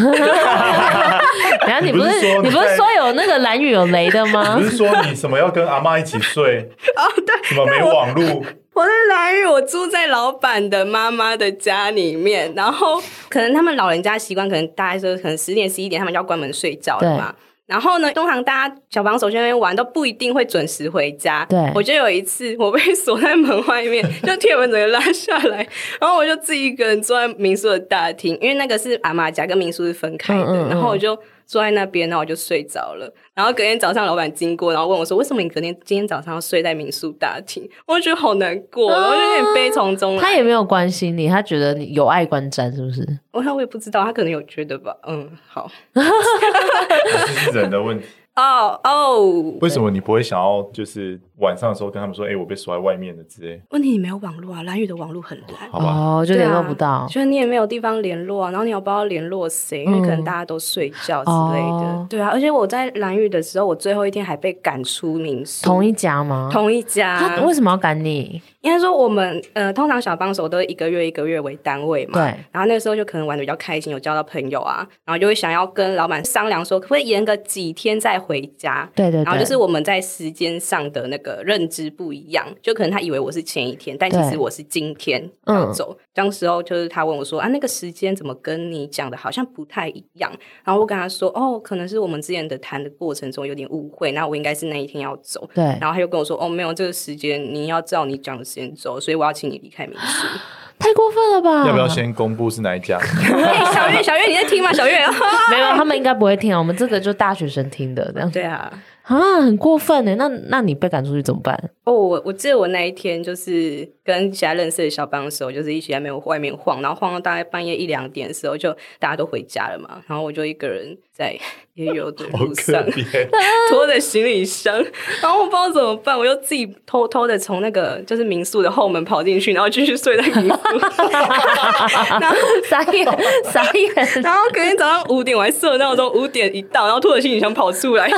[1.66, 4.54] 然后你不是你，你不是说有那个蓝雨有雷的吗？
[4.56, 6.60] 你不是说你什么要跟阿妈一起睡？
[6.94, 8.44] 哦，对，什么没网路？
[8.74, 17.32] 我在兰屿，我住在老板的妈妈的家里面，然后可能他们老人家习惯，可能大概说可能十点十一点他们就要关门睡觉了嘛。
[17.66, 21.46] 然后呢，通常大家小帮手去那边玩都不一定会准时回家。
[21.48, 25.66] 对，我就有一次我被锁在门外面，就铁门整个拉下来，
[26.00, 31.16] 然后我就自己一个人坐在民宿的大厅，因为那个是阿妈家跟民宿是分开的，嗯嗯嗯，然后我就。
[31.46, 33.12] 坐在那边，然后我就睡着了。
[33.34, 40.22] 然后隔天早上，老板经过，然后问我说：“为什么你隔天今天早上要睡在民宿大厅？”我觉得好难过，我就有点悲从中来。
[40.22, 43.06] 他也没有关心你，他觉得你有碍观瞻，是不是？
[43.32, 44.96] 我我也不知道，他可能有觉得吧。
[45.06, 48.06] 嗯，好 这是人的问题。
[48.36, 53.60] 哦哦，为什么你不会想要就是晚上的时候跟他们说，哎、欸，我被锁在外面的之类？
[53.70, 66.48] 问题你没有网络啊，兰屿的网络很烂，好吧，哦，就联络不到，就是你也没有地方联络啊，然后你又不知道联络谁，因为可能大家都睡觉之类的，嗯、对啊，而且我在兰屿的时候，我最后一天还被赶出民宿，同一家吗？
[66.52, 68.40] 同一家，他为什么要赶你？
[68.60, 78.88] 应该说我们呃，通常小帮手都是一个月一个月为单位嘛，对，然后那个时候就可能玩的比较开心，有交到朋友啊，然后就会想要跟老板商量说，可不可以延个几天再回家？
[78.94, 79.04] 对。
[79.04, 79.20] 对对。
[79.20, 85.98] 对，然后就是我们在时间上的那个认知不一样，就可能他以为我是前一天，但其实我是今天要走。
[86.12, 90.30] 当时候就是他问我说：“啊，那个时间怎么跟你讲的好像不太一样？”
[90.62, 100.26] 然后我跟他说：“哦，可能是我们之前的谈的过程中有点误会，那我应该是那一天要走。”对，然后他又跟我说：“哦，没有这个时间，你要照你讲的时间走，所以我要请你离开民宿。
[100.78, 101.66] ”太过分了吧？
[101.66, 102.98] 要不要先公布是哪一家？
[103.72, 104.72] 小月，小月你在听吗？
[104.72, 104.98] 小月，
[105.50, 106.58] 没有，他们应该不会听啊。
[106.58, 108.30] 我们这个就大学生听的，这样。
[108.30, 108.70] 对啊。
[109.04, 110.14] 啊，很过分呢！
[110.16, 111.70] 那那你被赶出去怎么办？
[111.84, 121.34] 哦，我我记得我那一天就是跟其他认识的小帮手，就是一起在没有外面晃，然后晃到大概半夜一两点的时候，就大家都回家了嘛，然后我就一个人在
[121.74, 122.84] 也有的 路上，
[123.70, 124.74] 拖着行李箱，
[125.22, 130.58] 然后我不知道怎么办，我就自己偷偷的从那个就是民宿的后门跑进去，然后继续睡在民宿，
[132.20, 132.36] 然后
[132.68, 133.06] 傻眼
[133.44, 138.10] 傻眼，然后隔天早上五点我还设闹钟，五点一到，然后拖着行李箱跑出来。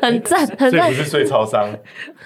[0.00, 0.70] 很赞，很赞。
[0.70, 1.68] 所以不是睡超商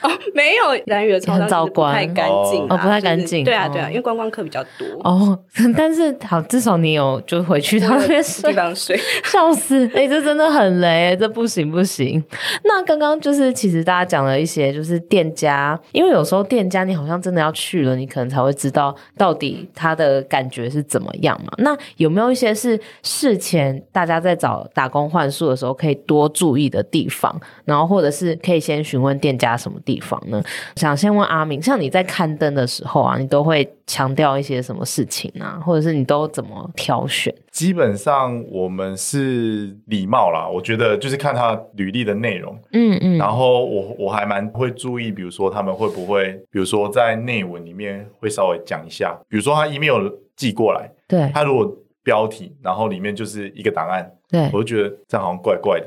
[0.03, 3.45] 哦，没有兰屿的超商不太干净，哦，不太干净。
[3.45, 4.87] 对啊，对啊，因为观光客比较多。
[5.05, 5.39] 哦，
[5.77, 9.89] 但是好，至少你有就回去他那边睡，地方睡， 笑死！
[9.95, 12.23] 哎，这真的很雷，这不行不行。
[12.65, 21.53] 那刚刚就是其实大家讲了一些，就是店家，因为有时候店家你好像真的要去了，你可能才会知道到底他的感觉是怎么样嘛。
[21.59, 30.43] 那有没有一些是事前大家在找打工换宿的时候可以多注意的地方，然后或者是可以先询问店家什么地方呢？
[30.77, 35.61] 想先问阿明，像你在刊登的时候啊，你都会强调一些什么事情啊？
[35.65, 37.35] 或者是你都怎么挑选？
[37.51, 51.71] 基本上我们是礼貌啦，我觉得就是看他履历的内容，嗯嗯，然后我我还蛮会注意，比如说他们会不会，比如说在内文里面会稍微讲一下，比如说他 email 寄过来，对，他如果。
[52.05, 55.87] 标题，然后里面就是一个档案，对，我就觉得这样好像怪怪的。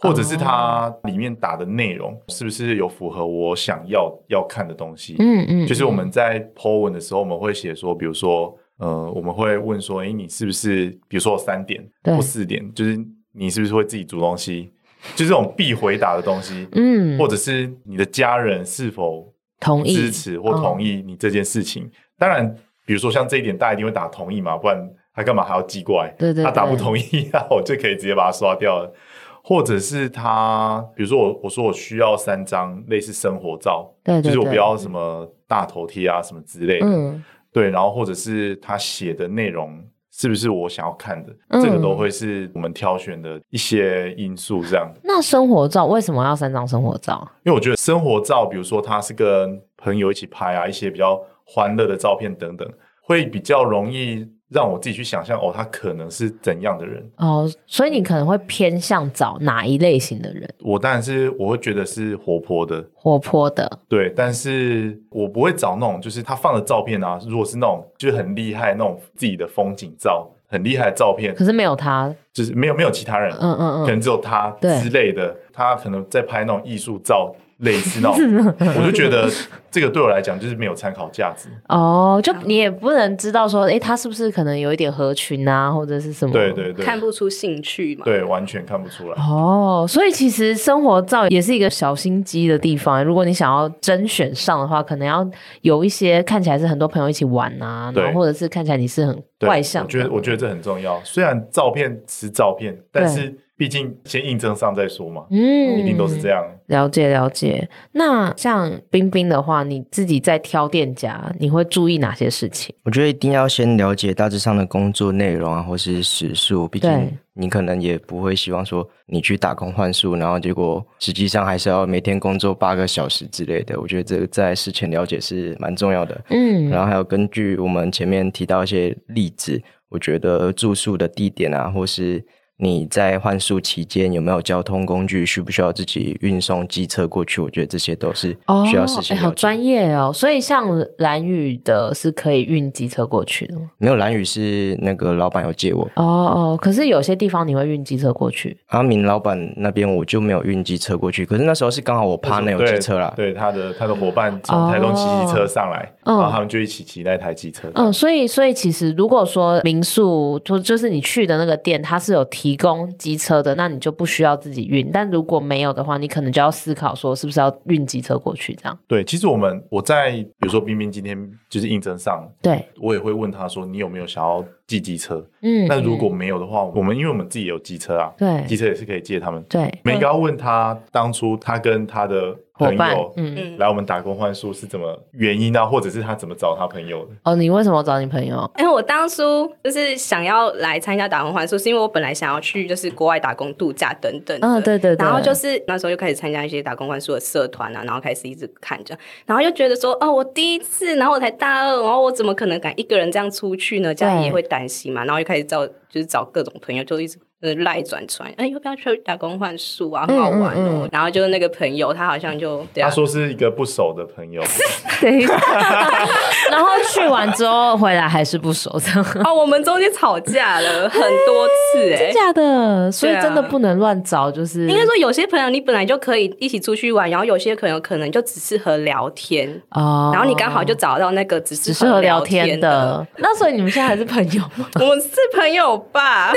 [0.00, 5.16] 或者是它里面打的内容是不是有符合我想要要看的东西？
[5.18, 12.98] 嗯嗯，就是我们在 po 文的时候，我们会写说，比如说，呃，我们会问说，哎，你是不是，比如说三点或四点，就是
[13.32, 14.72] 你是不是会自己煮东西？
[15.16, 21.90] 就这种必回答的东西，嗯，或者是你的家人是否同意支持或同意你这件事情？
[22.18, 22.54] 当然，
[22.86, 24.76] 比如说像这一点，大家一定会打同意嘛，不然
[25.14, 26.14] 他干嘛还要寄过来？
[26.18, 28.92] 对对，他打不同意， 那我就可以直接把它刷掉了。
[29.42, 44.62] 或者是他，比如说我我说我需要三张类似生活照，对对对，就是我不要什么大头贴啊什么之类的，嗯，对，然后或者是他写的内容是不是我想要看的，嗯，这个都会是我们挑选的一些因素。
[44.62, 47.26] 这样，那生活照为什么要三张生活照？
[47.44, 52.70] 因为我觉得生活照，比如说他是跟朋友一起拍啊，一些比较欢乐的照片等等，
[53.02, 54.28] 会比较容易。
[54.50, 57.08] 让我自己去想象哦，他可能是怎样的人。
[57.16, 60.52] 哦，所以你可能会偏向找哪一类型的人？
[60.60, 74.50] 我当然是我会觉得是活泼的，活泼的，对，但是我不会找那种就是他放的照片啊，如果是那种就是很厉害那种自己的风景照，很厉害的照片，可是没有他，就是没有没有其他人，嗯嗯嗯，可能只有他
[74.82, 77.32] 之类的，他可能在拍那种艺术照。
[77.60, 79.30] 类似那种，我就觉得
[79.70, 81.48] 这个对我来讲就是没有参考价值。
[81.68, 86.32] 哦，就你也不能知道说，哎，他是不是可能有一点合群啊，或者是什么？
[86.32, 88.04] 对对对，看不出兴趣嘛？
[88.04, 89.14] 对，完全看不出来。
[89.22, 93.04] 哦，所以其实生活照也是一个小心机的地方。
[93.04, 95.28] 如果你想要甄选上的话，可能要
[95.60, 99.84] 有一些看起来是很多朋友一起玩啊，然后或者是看起来你是很外向。
[99.84, 100.98] 我觉得我觉得这很重要。
[101.04, 103.38] 虽然照片是照片，但是。
[103.60, 106.42] 毕竟先应征上再说嘛，嗯，一定都是这样。
[106.68, 107.68] 了解了解。
[107.92, 112.74] 那像冰冰的话，你自己在挑店家，你会注意哪些事情？
[112.84, 116.66] 我觉得一定要先了解大致上的工作内容啊，或是时数。
[116.68, 123.78] 毕竟你可能也不会希望说你去打工换宿，然后结果实际上还是要每天工作八个小时之类的。
[123.78, 126.18] 我觉得这个在事前了解是蛮重要的。
[126.30, 132.24] 嗯，然后还有根据我们前面提到一些例子，我觉得住宿的地点啊，或是
[132.60, 135.24] 你在换宿期间有没有交通工具？
[135.24, 137.40] 需不需要自己运送机车过去？
[137.40, 138.36] 我觉得这些都是
[138.68, 139.16] 需要事情。
[139.16, 140.12] 好专业哦！
[140.12, 140.66] 所以像
[140.98, 143.70] 蓝宇的是可以运机车过去的吗？
[143.78, 145.88] 没有，蓝宇是那个老板有借我。
[145.94, 148.56] 哦哦，可是有些地方你会运机车过去。
[148.66, 151.24] 阿明老板那边我就没有运机车过去。
[151.24, 157.68] 可是那时候是刚好我 partner 有机车啦，对，对他的他的伙伴从台东骑机车上来，然后他们就一起骑那台机车。
[157.74, 162.60] 嗯，所以所以其实如果说民宿就就是你去的那个店，它是有提。
[162.60, 164.90] 供机车的，那你就不需要自己运。
[164.92, 168.54] 但如果没有的话，你可能就要思考说，是不是要运机车过去？
[168.54, 168.78] 这样。
[168.86, 171.16] 对，其实我们我在比如说冰冰今天
[171.48, 175.24] 就是应征上，对我也会问他说，你有没有想要寄机车？
[175.40, 179.42] 嗯，那如果没有的话，我们因为我们自己有机车啊，对，机车也是可以借他们。
[179.48, 182.36] 对，每个要问他当初他跟他的。
[182.60, 185.66] 朋友，嗯嗯，来我们打工换宿是怎么原因呢？
[185.66, 187.12] 或者是他怎么找他朋友的？
[187.24, 188.50] 哦，你为什么找你朋友？
[188.58, 194.38] 因为我当初就是想要来参加打工换宿，是因为我本来想要去就是国外打工度假等等。
[194.42, 195.04] 嗯，对对对。
[195.04, 198.96] 然后就是那时候就开始参加一些打工换宿的社团啊，然后开始一直看着，
[199.26, 203.94] 然后就觉得说，哦，我第一次，然后我才大二，然后我怎么可能敢一个人这样出去呢？
[203.94, 205.04] 家里也会担心嘛。
[205.04, 207.18] 然后就开始找，就是找各种朋友，就一直。
[207.64, 210.06] 赖转传，哎，要不要去打工换宿啊？
[210.06, 210.54] 很好玩哦。
[210.56, 214.42] 嗯嗯嗯，然后就是那个朋友，他好像就他说是一个不熟的朋友，
[215.00, 215.20] 对。
[216.50, 219.04] 然后去完之后回来还是不熟，这样。
[219.24, 222.90] 哦，我们中间吵架了很多次，哎，真假的？
[222.90, 230.10] 所以真的不能乱找，就是应该说有些朋友你本来就可以一起出去玩，然后有些朋友可能就只适合聊天哦。
[230.12, 234.68] 然后你刚好就找到那个只适合聊天的，那所以你们现在还是朋友吗？
[234.80, 236.32] 我们是朋友吧。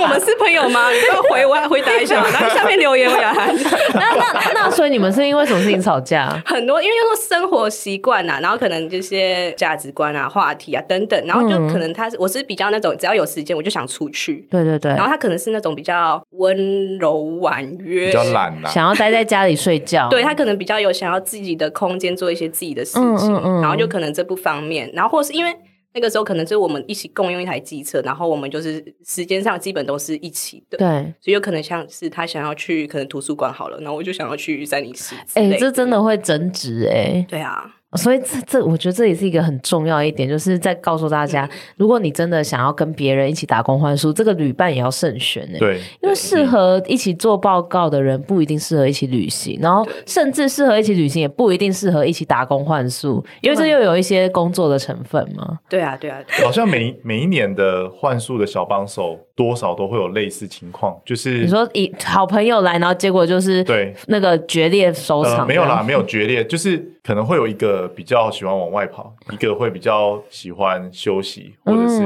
[0.00, 0.90] 我们是朋友吗？
[0.92, 3.54] 你要回我，回答一下，然后下面留言我雅涵。
[3.94, 6.28] 那那那，所以你们是因为什么事情吵架？
[6.44, 14.90] 很多，因为说生活习惯啊，然后可能这些价值观啊、话题啊等等，然后就可能他是我是比较那种只要有时间我就想出去，对对对。
[14.92, 20.08] 然后他可能是那种比较温柔婉约，比较懒啊，想要待在家里睡觉。
[20.08, 25.54] 对，他可能比较有想要自己的空间，做一些自己的事情，嗯嗯嗯，然后就可能这不方面，然后或是因为。
[25.94, 30.88] 那个时候可能就是我们一起共用一台机车，然后我们就是时间上基本都是一起的，对，
[31.20, 45.58] 所以有可能像是他想要去可能图书馆好了，然后我就想要去三零四，哎、欸，这真的会争执哎，对啊，所以这这，我觉得这也是一个很重要一点，就是在告诉大家，如果你真的想要跟别人一起打工换宿，这个旅伴也要慎选呢。
[45.58, 55.58] 对，因为适合一起做报告的人不一定适合一起旅行，然后甚至适合一起旅行也不一定适合一起打工换宿，因为这又有一些工作的成分嘛。
[55.68, 63.94] 对啊，对啊，好像每每一年的换宿的小帮手多少都会有类似情况，就是你说以好朋友来，然后结果就是对。
[64.06, 72.00] 那个决裂收场，呃，没有啦，没有决裂，就是可能会有一个比较喜欢往外跑，一个会比较喜欢休息，或者是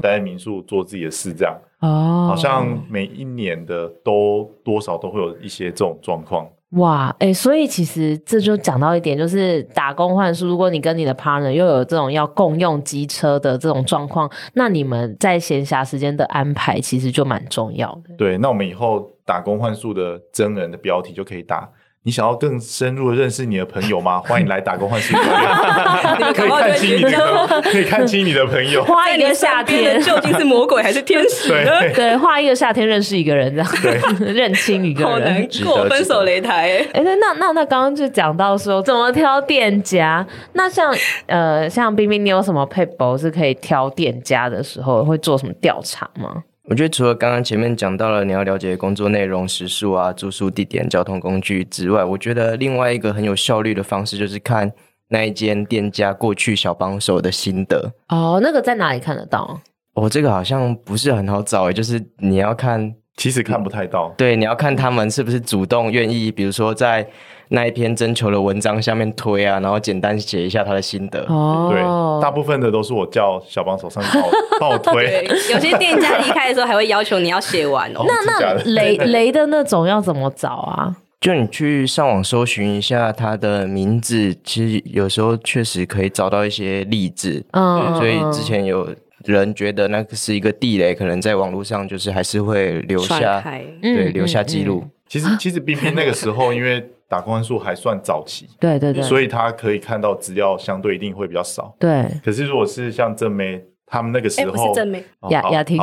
[0.00, 1.54] 待在民宿做自己的事这样。
[1.80, 6.48] 哦，好像每一年的都多少都会有一些这种状况。
[6.74, 18.14] 哇，哎、欸，所以其实这就讲到一点，就是打工换宿，如果你跟你的 partner 又有这种要共用机车的这种状况，那你们在闲暇时间的安排其实就蛮重要的。
[18.16, 21.68] 对，那我们以后打工换宿的真人的标题就可以打。
[22.02, 24.18] 你想要更深入的认识你的朋友吗？
[24.20, 25.14] 欢迎来打工换宿，
[26.32, 28.82] 可以看清你的，可以看清你的朋友。
[28.84, 31.78] 花一个夏天，究竟是魔鬼还是天使呢？
[31.80, 34.00] 对，对，花一个夏天认识一个人，这样对，
[34.32, 36.78] 认清一个人，好难过，分手擂台。
[36.94, 40.94] 哎，那那那那刚刚就讲到说怎么挑店家，那像
[41.26, 46.44] 呃像冰冰，你有什么配博是可以挑店家的时候会做什么调查吗？
[46.70, 54.70] 我觉得除了刚刚前面讲到了你要了解工作内容、时数啊、住宿地点、交通工具之外，我觉得另外一个很有效率的方式就是看
[55.08, 57.92] 那一间店家过去小帮手的心得。
[58.08, 59.60] 哦，那个在哪里看得到？
[59.94, 64.14] 哦，这个好像不是很好找诶，就是你要看，其实看不太到。
[64.16, 67.04] 对，你要看他们是不是主动愿意，比如说在。
[67.52, 71.24] 那一篇征求的文章下面推啊，然后简单写一下他的心得。
[71.28, 71.82] 哦，对，
[72.22, 75.26] 大部分的都是我叫小帮手上去帮我帮我推。
[75.52, 78.04] 有些店家离开的时候还会要求你要写完哦。
[78.06, 80.94] 那那雷雷的那种要怎么找啊？
[81.20, 87.44] 就你去上网搜寻一下他的名字，其实有时候确实可以找到一些例子。
[87.50, 88.88] 嗯，所以之前有
[89.24, 93.42] 人觉得那个是一个地雷，可能在网络上就是还是会留下，
[93.82, 94.84] 对，留下记录。
[95.08, 96.88] 其实其实冰冰那个时候因为。
[97.10, 101.74] 打工换宿还算早期，对对对，所以他可以看到资料相对一定会比较少。
[101.76, 105.82] 对，可是如果是像正妹他们那个时候，不是正妹，雅雅婷，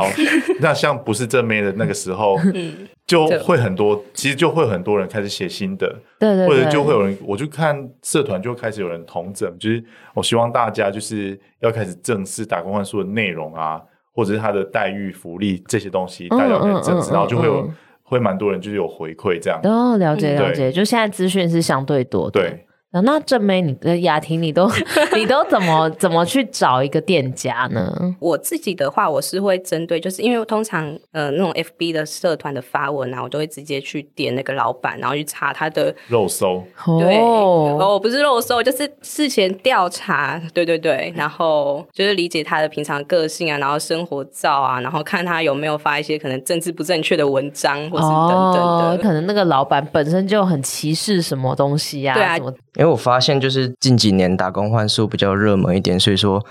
[0.58, 2.38] 那像不是正妹的那个时候，
[3.06, 5.86] 就会很多，其实就会很多人开始写心得，
[6.18, 13.78] 对对，或者就会有人，我就看社团就开始有人同整，就是我希望大家就是要开始正视打工换宿的内容啊，
[14.14, 17.70] 或者是他的待遇、福利这些东西，大家要开始正视，然后就会有。
[18.08, 22.40] 会蛮多人就是有回馈这样哦，了解了解，就现在资讯是相对多的。
[22.40, 22.64] 对。
[22.90, 24.66] 那正妹，你的雅婷，你都
[25.14, 27.92] 你都怎么怎么去找一个店家呢？
[28.18, 36.64] 我自己的话，我是会针对，就是因为通常呃那种 FB 的社团的发文啊，我都会直接去点那个老板，然后去查他的肉搜。
[36.98, 40.40] 对哦，不是肉搜，就是事前调查。
[40.54, 48.62] 对对对，然后就是理解他的平常个性啊，然后生活照啊，然后看他有没有发一些可能政治不正确的文章，或是等等的。
[48.62, 52.14] 哦，可能那个老板本身就很歧视什么东西啊？
[52.14, 52.36] 对啊。
[52.38, 56.42] 什么因为我发现，就是近几年打工换宿比较热门一点，所以说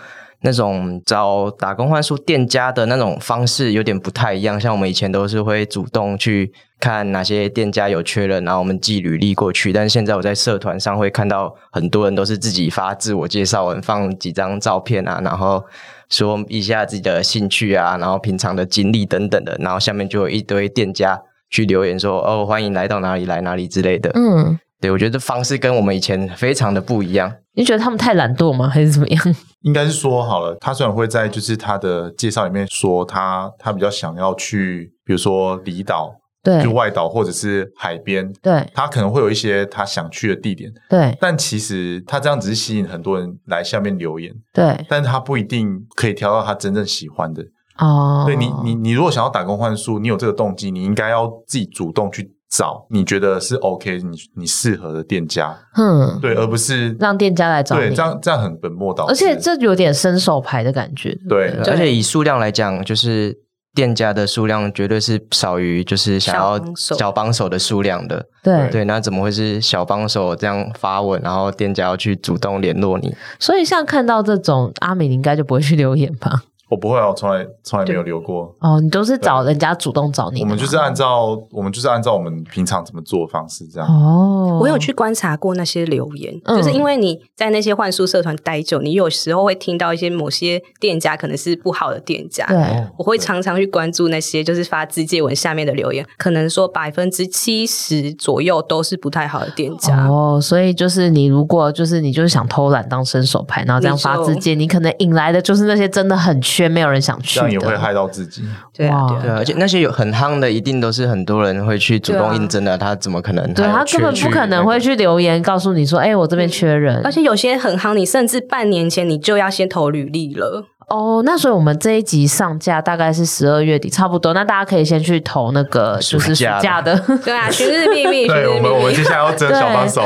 [0.41, 4.59] 那种找打工换宿店家的那种方式有点不太一样。
[4.59, 6.51] 像我们以前都是会主动去
[6.81, 9.71] 看哪些店家有缺人，然后我们寄履历过去。
[9.71, 15.63] 但是现在我在社团上会看到很多人都是自己发自我介绍文，放几张照片啊，然后
[16.09, 24.59] 说一下自己的兴趣啊，然后平常的经历等等的，然后下面就有一堆店家去留言说：“哦，欢迎来到哪里来哪里之类的。”嗯。
[24.79, 27.33] 对，我觉得这方式跟我们以前非常的不一样。
[27.55, 28.67] 你觉得他们太懒惰吗？
[28.67, 29.35] 还是怎么样？
[29.63, 36.13] 应该是说好了，他虽然会在就是他的介绍里面说他他比较想要去，比如说离岛，
[36.43, 41.17] 对，就外岛或者是海边，对，他可能会有一些他想去的地点，对。
[41.19, 44.85] 但其实他这样只是吸引很多人来下面留言，对。
[44.87, 47.43] 但是他不一定可以挑到他真正喜欢的
[47.79, 48.23] 哦。
[48.27, 52.36] 对你，你你如果想要打工换宿，你有这个动机，你应该要自己主动去。
[52.49, 63.37] 找你觉得是 OK，你你适合的店家，嗯，对，而不是让店家来找你，对，这样这样很本末倒置，而且这有点伸手牌的感觉，对，而且以数量来讲，就是
[63.75, 67.47] 店家的数量绝对是少于就是想要小帮手。
[67.47, 68.69] 的数量的，对。
[68.71, 73.13] 对，那怎么会是小帮手这样发文，然后店家要去主动联络你？
[73.39, 76.41] 所以像看到这种阿美，你应该就不会去留言吧？
[76.69, 78.53] 我不会啊，我从来从来没有留过。
[78.59, 80.41] 哦，你都是找人家主动找你。
[80.41, 83.87] 我们就是按照我们就是按照我们平常怎么做的方式这样。
[83.87, 92.45] 哦，我有去观察过那些留言，嗯、就是因为你在那些幻术社团待久，你有时候会听到一些某些店家可能是不好的店家。
[92.47, 100.05] 对，我会常常去关注那些就是发自介文下面的留言，可能说百分之七十左右都是不太好的店家。
[100.07, 106.37] 哦，所以就是你如果就是你就是想偷懒当伸手牌，然后这样发自介，你，你可能引来的就是那些真的很。
[106.57, 108.41] 却没有人想去，这样也会害到自己。
[108.73, 112.75] 对啊，对啊，而且那些有很夯的，一定都是很多人会去主动应征的。
[112.75, 113.53] 他怎么可能？
[113.53, 120.65] 对他根本不可能会去留言告诉你说：“哎，我这边缺人。”而且有些很夯，你甚至半年前你就要先投履历了。
[120.89, 124.33] 哦，那所以我们这一集上架大概是十二月底，差不多。
[124.33, 128.25] 那大家可以先去投那个 就是暑假的， 对啊，寻日秘密。
[128.31, 130.01] 对，我们我们接下来要征小帮手。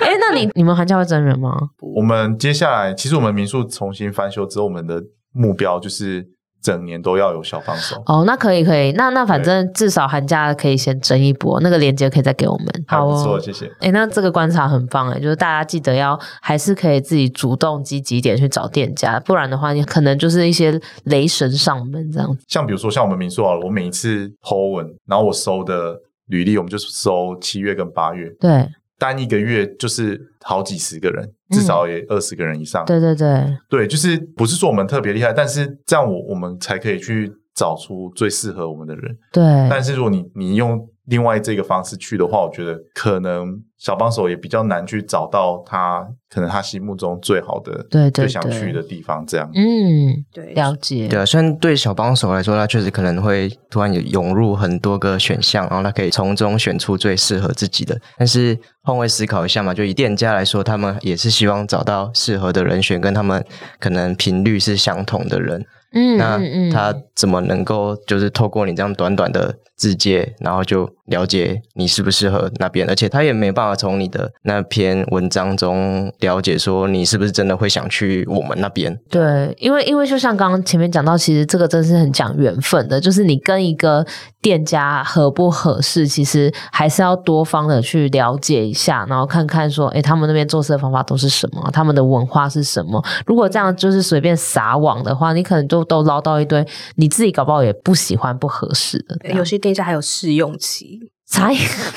[0.00, 1.52] 哎，那你你们寒假会征人吗？
[1.94, 5.00] 我们接下来其实我们民宿重新翻修之后，我们的
[5.34, 6.26] 目标就是。
[6.64, 12.66] 整年都要有小帮手哦，那可以可以，那那反正至少寒假可以先争一波，那个链接可以再给我们。
[12.86, 13.70] 好哦，不错，谢谢。
[13.80, 22.42] 哎，那这个观察很棒哎，就是大家记得要还是可以自己主动积极点去找店家，不然的话，你可能就是一些雷神上门这样子。
[22.48, 25.94] 像比如说像我们民宿好了，我每一次 po 文，然后我收的
[26.28, 28.66] 履历，我们就是收七月跟八月，对，
[28.98, 31.30] 单一个月就是好几十个人。
[31.54, 32.84] 至少也二十个人以上。
[32.84, 32.86] 嗯。
[32.86, 39.16] 对对对，对，就是不是说我们特别厉害，但是这样我我们才可以去找出最适合我们的人。
[39.32, 49.24] 对，但是如果你你用另外这个方式去的话，我觉得可能小帮手也比较难去找到他可能他心目中最好的、对对对，最想去的地方。
[49.26, 51.06] 这样，嗯，对，了解。
[51.08, 58.00] 对啊，虽然对小帮手来说，他确实可能会突然有涌入很多个选项，然后他可以从中选出最适合自己的。
[58.16, 63.44] 但是换位思考一下嘛，就以店家来说，他们也是希望找到适合的人选，跟他们
[63.78, 65.66] 可能频率是相同的人。
[65.94, 66.38] 嗯，那
[66.70, 72.88] 他怎么能够就是透过你这样短短的字节，然后就了解你适不适合那边？
[72.88, 78.98] 而且他也没办法从你的那篇文章中了解说你是不是真的会想去我们那边。
[79.08, 84.04] 对，因为因为就像刚刚前面讲到，其实这个真是很讲缘分的，就是你跟一个
[84.44, 93.02] 店家合不合适，其实还是要多方的去了解一下，然后看看说，哎，他们那边做事的方法都是什么，他们的文化是什么。
[93.24, 96.62] 如果这样就是随便撒网的话，你可能就都捞到一堆
[96.96, 99.16] 你自己搞不好也不喜欢、不合适的。
[99.34, 101.00] 有些店家还有试用期。
[101.34, 101.52] 才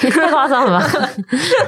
[0.10, 1.10] 太 夸张了吧？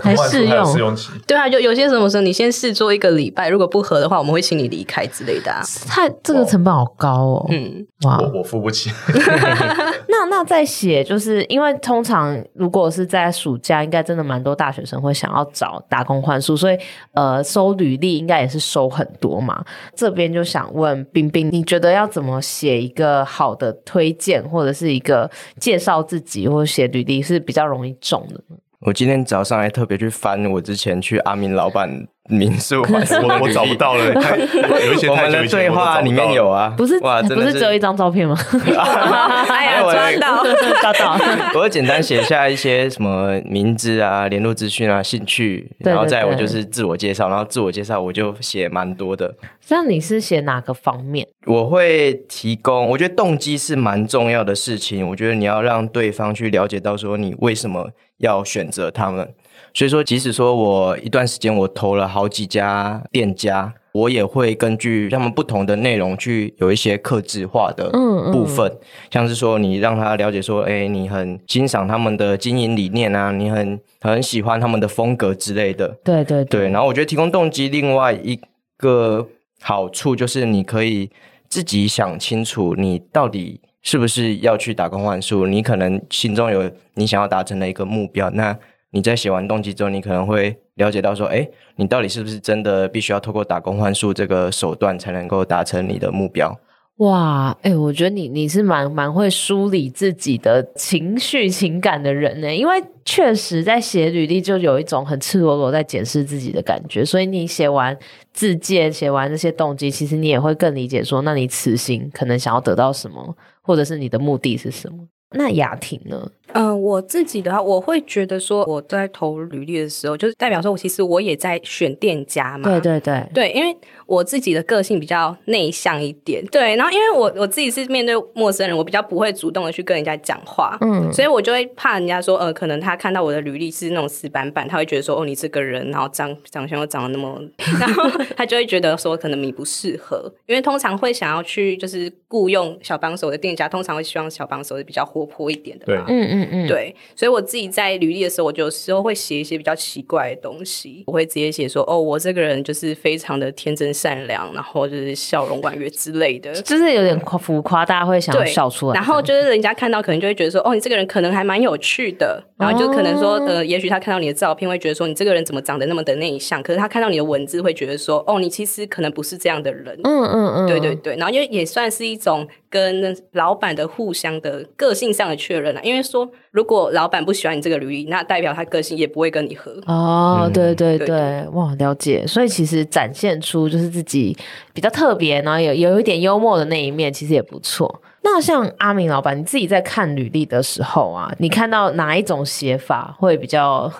[0.02, 1.12] 还试用试用期？
[1.28, 5.62] 对啊，就有些什么时候你先试做一个礼拜，如果不合的话，我们会请你离开之类的啊。
[5.88, 7.46] 太这个成本好高哦。
[7.50, 8.90] 嗯，哇，我我付不起。
[10.10, 16.78] 那那在写，就是因为通常如果是在暑假，应该真的蛮多大学生会想要找打工换宿，所以
[17.14, 19.64] 呃，收履历应该也是收很多嘛。
[19.96, 27.38] 这边就想问冰冰，你觉得要怎么写一个好的推荐，或者是一个介绍自己，或者写履历是？
[27.50, 28.42] 比较较容易中的。
[28.80, 34.06] 我今天早上还特别去翻我之前去阿明老板民宿，我我找不到了。
[34.86, 38.38] 有一些我们的对话里面有啊，不是哇，不是只有一张照片吗？
[39.50, 40.44] 哎呀，抓到
[40.80, 41.18] 抓到！
[41.56, 49.36] 我会 简单写下一些什么名字啊、联络资讯啊、兴趣，然后再我就是自我介绍，然后自我介绍我就写蛮多的。
[49.70, 51.28] 那你是写哪个方面？
[51.46, 55.08] 我会提供，我觉得动机是蛮重要的事情。
[55.08, 59.28] 我觉得你要让对方去了解到说你为什么要选择他们。
[59.74, 67.90] 所以说，即使说我一段时间我投了好几家店家，我也会根据他们不同的内容去有一些克制化的
[68.32, 75.88] 部分，嗯嗯、像是说你让他了解说，哎，你很欣赏他们的经营理念啊，你很很喜欢他们的风格之类的。
[76.04, 76.62] 对对对。
[76.62, 78.40] 对，然后我觉得提供动机，另外一
[78.78, 79.28] 个
[79.62, 81.10] 好处就是你可以
[81.48, 88.58] 自己想清楚，你到底是不是要去打工换数，你可能心中有你想要达成的一个目标，那。
[88.92, 96.60] 你在写完动机之后，你可能会了解到说，哎，你到底是不是真的必须要透过打工换宿这个手段才能够达成你的目标？
[96.98, 107.98] 哇，哎，我觉得你你是蛮蛮会梳理自己的情绪情感的人呢，因为确实在写履历就有一种很赤裸裸在检视自己的感觉，所以你写完
[108.34, 115.08] 自荐，写完这些动机，其实你也会更理解说，那你此行可能想要得到什么，或者是你的目的是什么。
[115.32, 116.32] 那雅婷呢？
[116.54, 122.68] 嗯、呃，我自己的话，我会觉得说我在投履历的时候，就是代表说我其实我也在选店家嘛。
[122.68, 123.78] 对对对，对，因为
[124.08, 137.40] 我自己的个性比较内向一点，对，然后因为我我自己是面对陌生人，我比较不会主动的去跟人家讲话，嗯，所以我就会怕人家说，呃，可能他看到我的履历是那种死板板，他会觉得说，哦，你这个人，然后长长相又长得那么，
[137.80, 158.94] 然后他就会觉得说，可能你不适合，因为通常会想要去就是雇佣小帮手的店家，通常会希望小帮手是比较活泼一点的嘛，嗯嗯嗯，对，所以我自己在履历的时候，我就有时候会写一些比较奇怪的东西，我会直接写说，哦，我这个人就是非常的天真善良，然后就是笑容婉约之类的， 就是有点夸浮夸，大家会想要笑出来。
[158.94, 162.44] 然后就是人家看到可能就会觉得说，哦，你这个人可能还蛮有趣的。
[162.58, 166.62] 然后就可能说，呃，也许他看到你的照片会觉得说，你这个人怎么长得那么的内向？
[166.62, 169.98] 可是他看到你的文字会觉得说，哦，你其实可能不是这样的人。
[170.04, 171.16] 嗯嗯嗯，对对对。
[171.16, 179.72] 然后因为也算是一种跟老板的互相的个性上的确认了，因为说如果老板不喜欢你这个履历，那代表他个性也不会跟你合。
[179.88, 182.26] 哦，对对对，哇，了解。
[182.28, 184.38] 所以其实展现出就是自己
[184.74, 188.02] 比较特别，然后有有一点幽默的那一面，其实也不错。
[188.22, 193.92] 那像阿明老板，你自己在看履历的时候啊，你看到哪一种写法会比较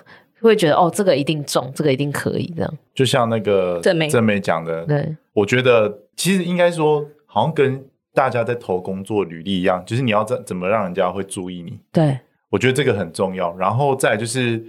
[0.42, 2.74] 会觉得哦，这个一定中，这个一定可以这样？
[2.94, 7.82] 就像那个郑美郑美讲的，对，我觉得其实应该说，好像跟
[8.20, 11.80] 大家在投工作履历一样，就是你要怎怎么让人家会注意你。
[11.92, 13.56] 对，我觉得这个很重要。
[13.56, 14.62] 然后再就是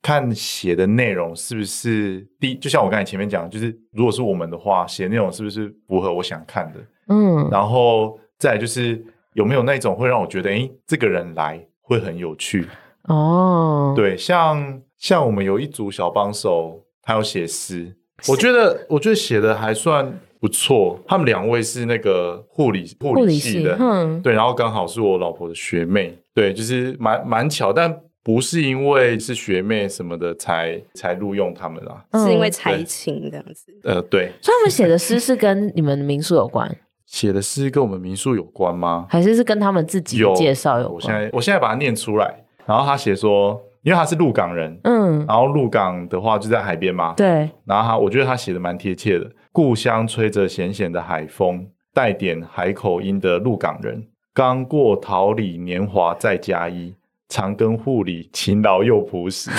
[0.00, 6.80] 看写的内容是不是第，就像我刚才前面讲，就是如果是我们的话，写内容是不是符合我想看的？
[7.08, 8.18] 嗯，然后。
[8.38, 12.66] 再就是有没有那种会让我觉得，哎，这个人来会很有趣
[13.04, 13.94] 哦。
[13.96, 17.96] 对，像像我们有一组小帮手，他有写诗，
[18.28, 20.96] 我觉得我觉得写的还算不错。
[21.08, 27.92] 他们两位是那个护理护理系的，嗯，对，然后刚好是我老婆的学妹，对，就是蛮蛮巧，但
[28.22, 33.72] 不是因为是学妹什么的才才录用他们啦，是因为才情这样子。
[33.82, 36.72] 呃，对，所以他们写的诗是跟你们民宿有关。
[37.06, 39.06] 写的诗跟我们民宿有关吗？
[39.08, 40.94] 还是是跟他们自己介绍有关？
[40.94, 42.44] 我现在我现在把它念出来。
[42.64, 47.48] 然后他写说，因为他是鹿港人，嗯，然后鹿港的话就在海边嘛，对。
[47.64, 49.30] 然后他我觉得他写的蛮贴切的。
[49.56, 56.94] 故乡吹着咸咸的海风，带点海口音的鹿港人，刚过桃李年华再加一，
[57.30, 59.50] 长庚护理勤劳又朴实。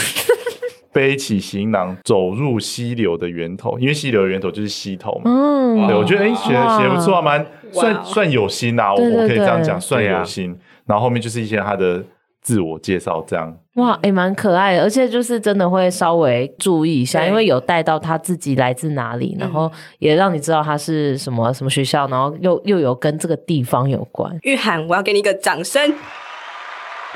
[0.94, 5.32] 背起行囊走入溪流的源头，因为溪流的源头就是溪头嘛。
[5.32, 10.56] 嗯，对，我觉得哎，写写不错啊，蛮算算有心啊，我我可以这样讲，算有心。
[10.86, 12.04] 然后后面就是一些他的
[12.48, 13.54] 自我介绍，这样。
[13.76, 19.70] 哇，哎，蛮可爱的，而且就是真的会稍微注意一下，因为有带到他自己来自哪里，然后
[20.00, 24.34] 也让你知道他是什么什么学校，然后又又有跟这个地方有关。
[24.44, 25.94] 玉涵，我要给你一个掌声。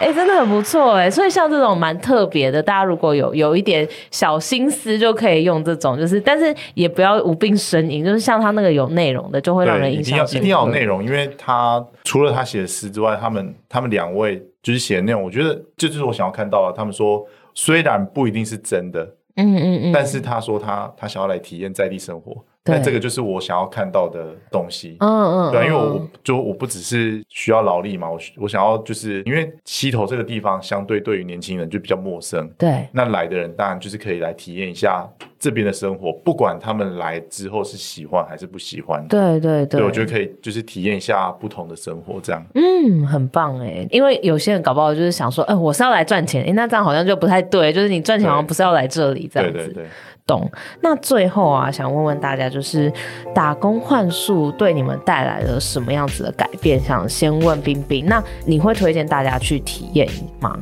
[0.02, 10.40] 哎、欸，真的很不错哎，所以像这种蛮特别的，大家如果有有一点小心思，就可以用这种，就是但是也不要无病呻吟，就是像他那个有内容的，就会让人印象深刻。
[10.40, 16.76] 一定要有内容，因为他除了他写的诗之外，他们他们两位就是写的内容，我觉得这就是我想要看到的。
[16.76, 17.24] 他们说
[17.54, 19.04] 虽然不一定是真的，
[19.36, 22.44] 嗯嗯嗯，但是他说他他想要来体验在地生活。
[22.64, 35.08] 但这个就是我想要看到的东西，嗯嗯，对，因为我就我不只是需要劳力嘛，我我想要就是因为溪头这个地方相对对于年轻人就比较陌生，对，那来的人当然就是可以来体验一下
[35.40, 49.86] 这边的生活，不管他们来之后是喜欢还是不喜欢，对对对，对，我觉得可以就是体验一下不同的生活，这样，嗯，很棒哎，因为有些人搞不好就是想说，哎，我是要来赚钱，哎，那这样好像就不太对，就是你赚钱好像不是要来这里这样子，对对对。
[50.32, 50.50] 懂。
[50.82, 52.92] 那最后啊，想问问大家，就是
[53.36, 56.80] 打工换宿对你们带来了什么样子的改变？
[56.80, 60.08] 想先问冰冰，那你会推荐大家去体验
[60.40, 60.58] 吗？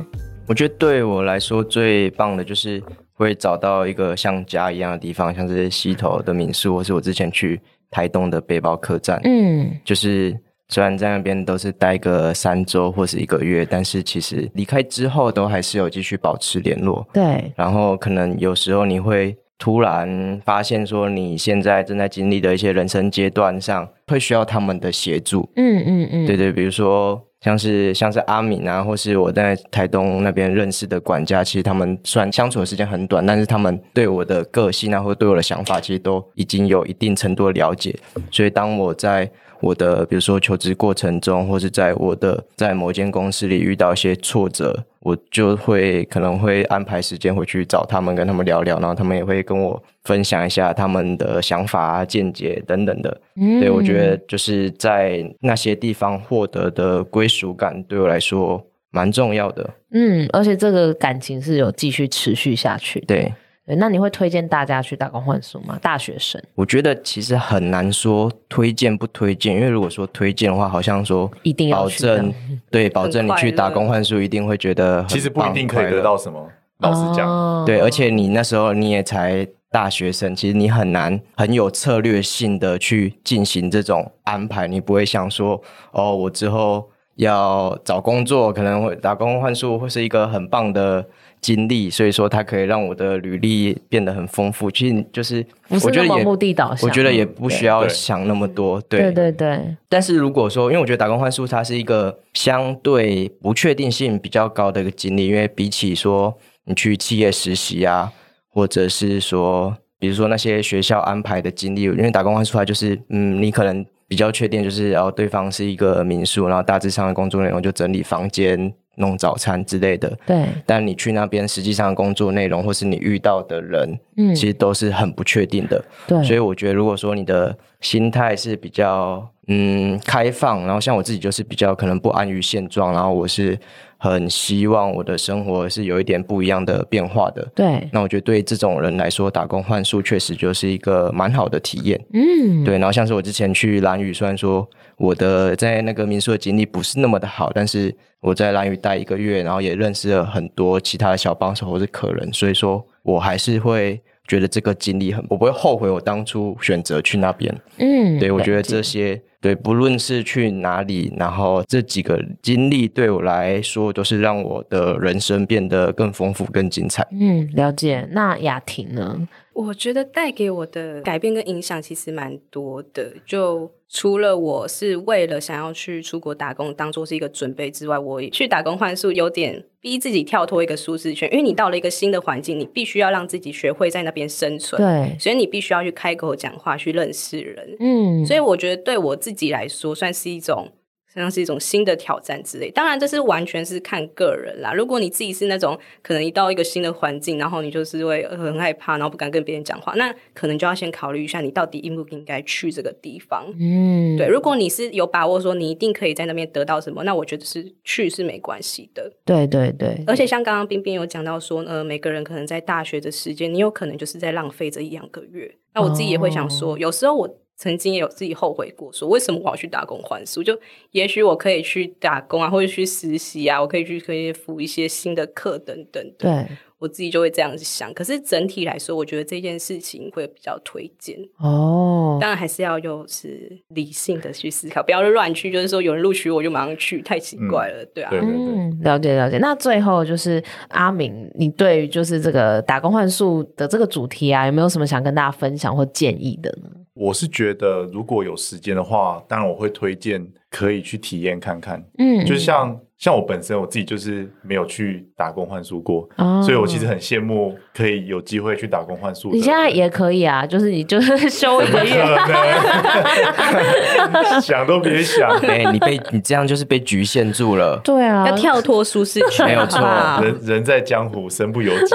[0.48, 2.82] 我觉得对我来说最棒的就是
[3.14, 7.60] 会找到一个像家一样的地方，像是溪头的民宿，或是我之前去
[7.90, 9.20] 台东的背包客栈。
[9.22, 10.36] 嗯，就是
[10.68, 17.06] 虽然在那边都是待个三周或是一个月，但是其实离开之后都还是有继续保持联络。
[17.12, 19.36] 对，然后可能有时候你会。
[19.60, 25.46] 突然发现说，你现在正在经历的一些人生阶段上，会需要他们的协助。
[25.54, 37.94] 嗯嗯嗯，对对，比如说像是像是阿敏啊，或是我在台东那边认识的管家，其实他们虽然相处的时间很短，但是他们对我的个性啊，或对我的想法，其实都已经有一定程度的了解。
[38.30, 39.30] 所以当我在
[39.60, 53.20] 我的比如说求职过程中，或是在我的在某间公司里遇到一些挫折，我就会可能会安排时间回去找他们，跟他们聊聊，然后他们也会跟我分享一下他们的想法啊、见解等等的。
[53.36, 59.70] 嗯，对，我觉得就是在那些地方获得的归属感，对我来说蛮重要的。
[59.92, 63.00] 嗯，而且这个感情是有继续持续下去。
[63.00, 63.32] 对。
[63.76, 65.78] 那你会推荐大家去打工换宿吗？
[65.80, 72.32] 大学生，我觉得其实很难说推荐不推荐，因为如果说推荐的话，好像说一定要保证，
[72.70, 76.48] 对，保证你去打工换宿一定会觉得，其实不一定可以得到什么。
[76.78, 85.60] 老实讲，哦，对，而且你那时候你也才大学生，其实你很难很有策略性的去进行这种安排，你不会想说，
[85.92, 91.06] 哦，我之后要找工作，可能会打工换宿会是一个很棒的。
[91.40, 94.70] 经历，所以说它可以让我的履历变得很丰富。
[94.70, 98.80] 其实就是，我觉得也目的导向，我觉得也不需要想那么多。
[98.82, 99.76] 对对对对。
[99.88, 108.12] 但是如果说，因为我觉得打工换宿它是一个相对不确定性比较高的一个经历，因为比起说你去企业实习啊，
[108.48, 118.72] 或者是说，比如说那些学校安排的经历，因为打工换宿它就是，嗯，你可能比较确定就是，然后对方是一个民宿，然后大致上的工作内容就整理房间。
[119.00, 120.44] 弄早餐之类的，对。
[120.64, 125.82] 但你去那边实际上工作内容，或是你遇到的人，嗯，其实都是很不确定的。
[126.06, 126.22] 对。
[126.22, 133.58] 所以我觉得，如果说你的心态是比较嗯开放，然后像我自己就是比较可能不安于现状，然后我是
[133.96, 137.46] 很希望我的生活是有一点不一样的变化的。
[137.54, 137.88] 对。
[137.92, 141.98] 那我觉得对这种人来说，打工换宿确实就是一个蛮好的体验。
[142.12, 142.62] 嗯。
[142.64, 142.74] 对。
[142.78, 147.94] 然后像是我之前去蓝屿，虽然说我的在那个民宿的经历不是那么的好，但是。
[148.20, 157.54] 我在兰屿待一个月，然后也认识了很多其他的小帮手或是客人，所以说我还是会觉得这个经历很，我不会后悔我当初选择去那边。
[157.78, 167.06] 嗯，对，我觉得这些对，不论是去哪里，然后这几个经历对我来说都是让我的人生变得更丰富、更精彩。
[167.10, 168.06] 嗯，了解。
[168.12, 169.26] 那雅婷呢？
[169.66, 190.68] 我觉得带给我的改变跟影响其实蛮多的，就除了我是为了想要去出国打工当做是一个准备之外，我去打工换宿有点逼自己跳脱一个舒适圈，因为你到了一个新的环境，你必须要让自己学会在那边生存，对，所以你必须要去开口讲话，去认识人，嗯，所以我觉得对我自己来说算是一种。
[191.14, 194.72] 像是一种新的挑战之类，当然这是完全是看个人啦。
[194.72, 203.46] 如果你自己是那种可能一到一个新的环境，然后你就是会很害怕，然后不敢跟别人讲话，那可能就要先考虑一下，你到底应不应该去这个地方。
[203.58, 204.28] 嗯，对。
[204.28, 209.12] 如果你是有把握说你一定可以在那边得到什么，那我觉得是去是没关系的。
[209.24, 210.02] 对对对。
[210.06, 215.56] 而且像刚刚冰冰有讲到说，呃，每个人可能在大学的时间，你有可能就是在浪费这一两个月。
[215.74, 217.36] 那我自己也会想说，哦、有时候我。
[217.60, 220.42] 曾经也有自己后悔过，说为什么我要去打工换宿？
[220.42, 220.58] 就
[220.92, 226.02] 也许我可以去打工啊，或者去实习啊，我可以去可以辅一些新的课等等。
[226.16, 226.46] 对，
[226.78, 227.92] 我自己就会这样子想。
[227.92, 231.18] 可是整体来说，我觉得这件事情会比较推荐。
[231.36, 235.52] 哦，当然还是要就是理性的去思考，不要乱去。
[235.52, 238.08] 就是说有人录取我就马上去，太奇怪了，嗯、对啊。
[238.08, 239.36] 对对对，嗯，了解了解。
[239.36, 246.70] 那最后就是阿明，你对于就是这个打工换宿的这个主题啊，有没有什么想跟大家分享或建议的呢？
[247.00, 251.82] 我是觉得，如果有时间的话，当然我会推荐可以去体验看看。
[251.96, 252.78] 嗯，就像。
[253.00, 259.30] 像我本身我自己就是没有去打工换宿过，哦，所以我其实很羡慕可以有机会去打工换宿。
[259.32, 261.88] 你现在也可以啊，就是你就是 休一个月，
[264.42, 265.30] 想都别想。
[265.48, 267.80] 哎、欸，你被你这样就是被局限住了。
[267.82, 269.80] 对啊，要跳脱舒适圈，没有错。
[270.22, 271.94] 人人在江湖，身不由己。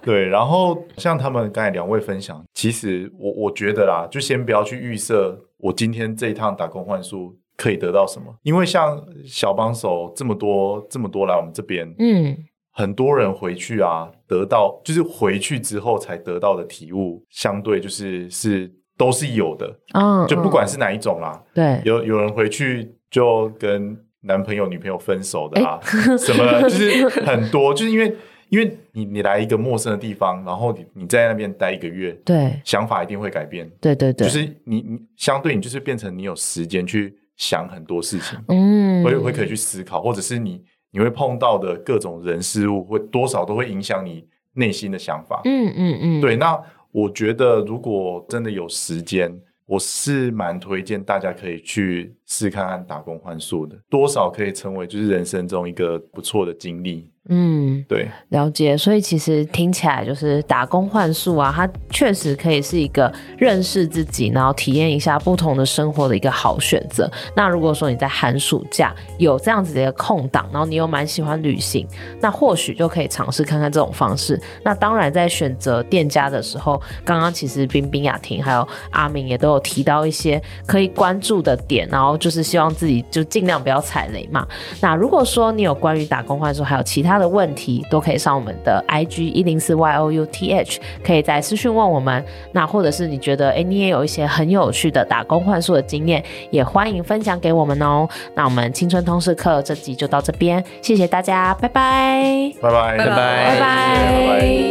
[0.00, 7.36] 对，然后像他们刚才两位分享，其实我我觉得啦，就先不要去预设我今天这一趟打工换宿。
[7.58, 8.32] 可以得到什么？
[8.44, 12.36] 因为像小帮手这么多这么多来我们这边，嗯，
[12.70, 28.16] 很多人回去啊，得到就是回去之后才得到的体悟，相对就是是都是有的，嗯，就不管是哪一种啦，对，有有人回去就跟男朋友女朋友分手的啊，欸、 什么就是很多，就是因为
[28.50, 37.18] 因为你你来一个陌生的地方，然后你你在那边待一个月，对，想法一定会改变，对对对，就是你你相对你就是变成你有时间去。
[37.38, 46.36] 想很多事情，嗯，会会可以去思考，或者是你你会碰到的各种人事物，会多少都会影响你内心的想法，嗯嗯嗯，对。
[46.36, 46.60] 那
[46.90, 49.32] 我觉得，如果真的有时间，
[49.66, 57.10] 我是蛮推荐大家可以去试看看打工换宿的，多少可以成为就是人生中一个不错的经历。
[57.30, 58.74] 嗯，对，了解。
[58.74, 67.10] 所以其实听起来就是打工换宿啊，它确实可以是一个认识自己，然后体验一下不同的生活的一个好选择。
[67.36, 71.86] 那如果说你在寒暑假有这样子的一个空档，然后你又蛮喜欢旅行，
[72.18, 74.40] 那或许就可以尝试看看这种方式。
[74.64, 84.46] 那当然，在选择店家的时候，刚刚其实冰冰雅婷还有阿明也都有提到一些可以关注的点，然后就是希望自己就尽量不要踩雷嘛。
[84.80, 92.24] 那如果说你有关于打工换宿还有其他的问题，都可以上我们的 IG 一零四 Y O U T H，可以在私讯问我们。
[92.52, 98.08] 那或者是你觉得哎，你也有一些很有趣的打工换宿的经验，也欢迎分享给我们哦。
[98.34, 104.70] 那我们青春通识课这集就到这边，谢谢大家，拜拜，拜拜，拜拜，拜拜。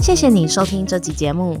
[0.00, 1.60] 谢谢你收听这集节目，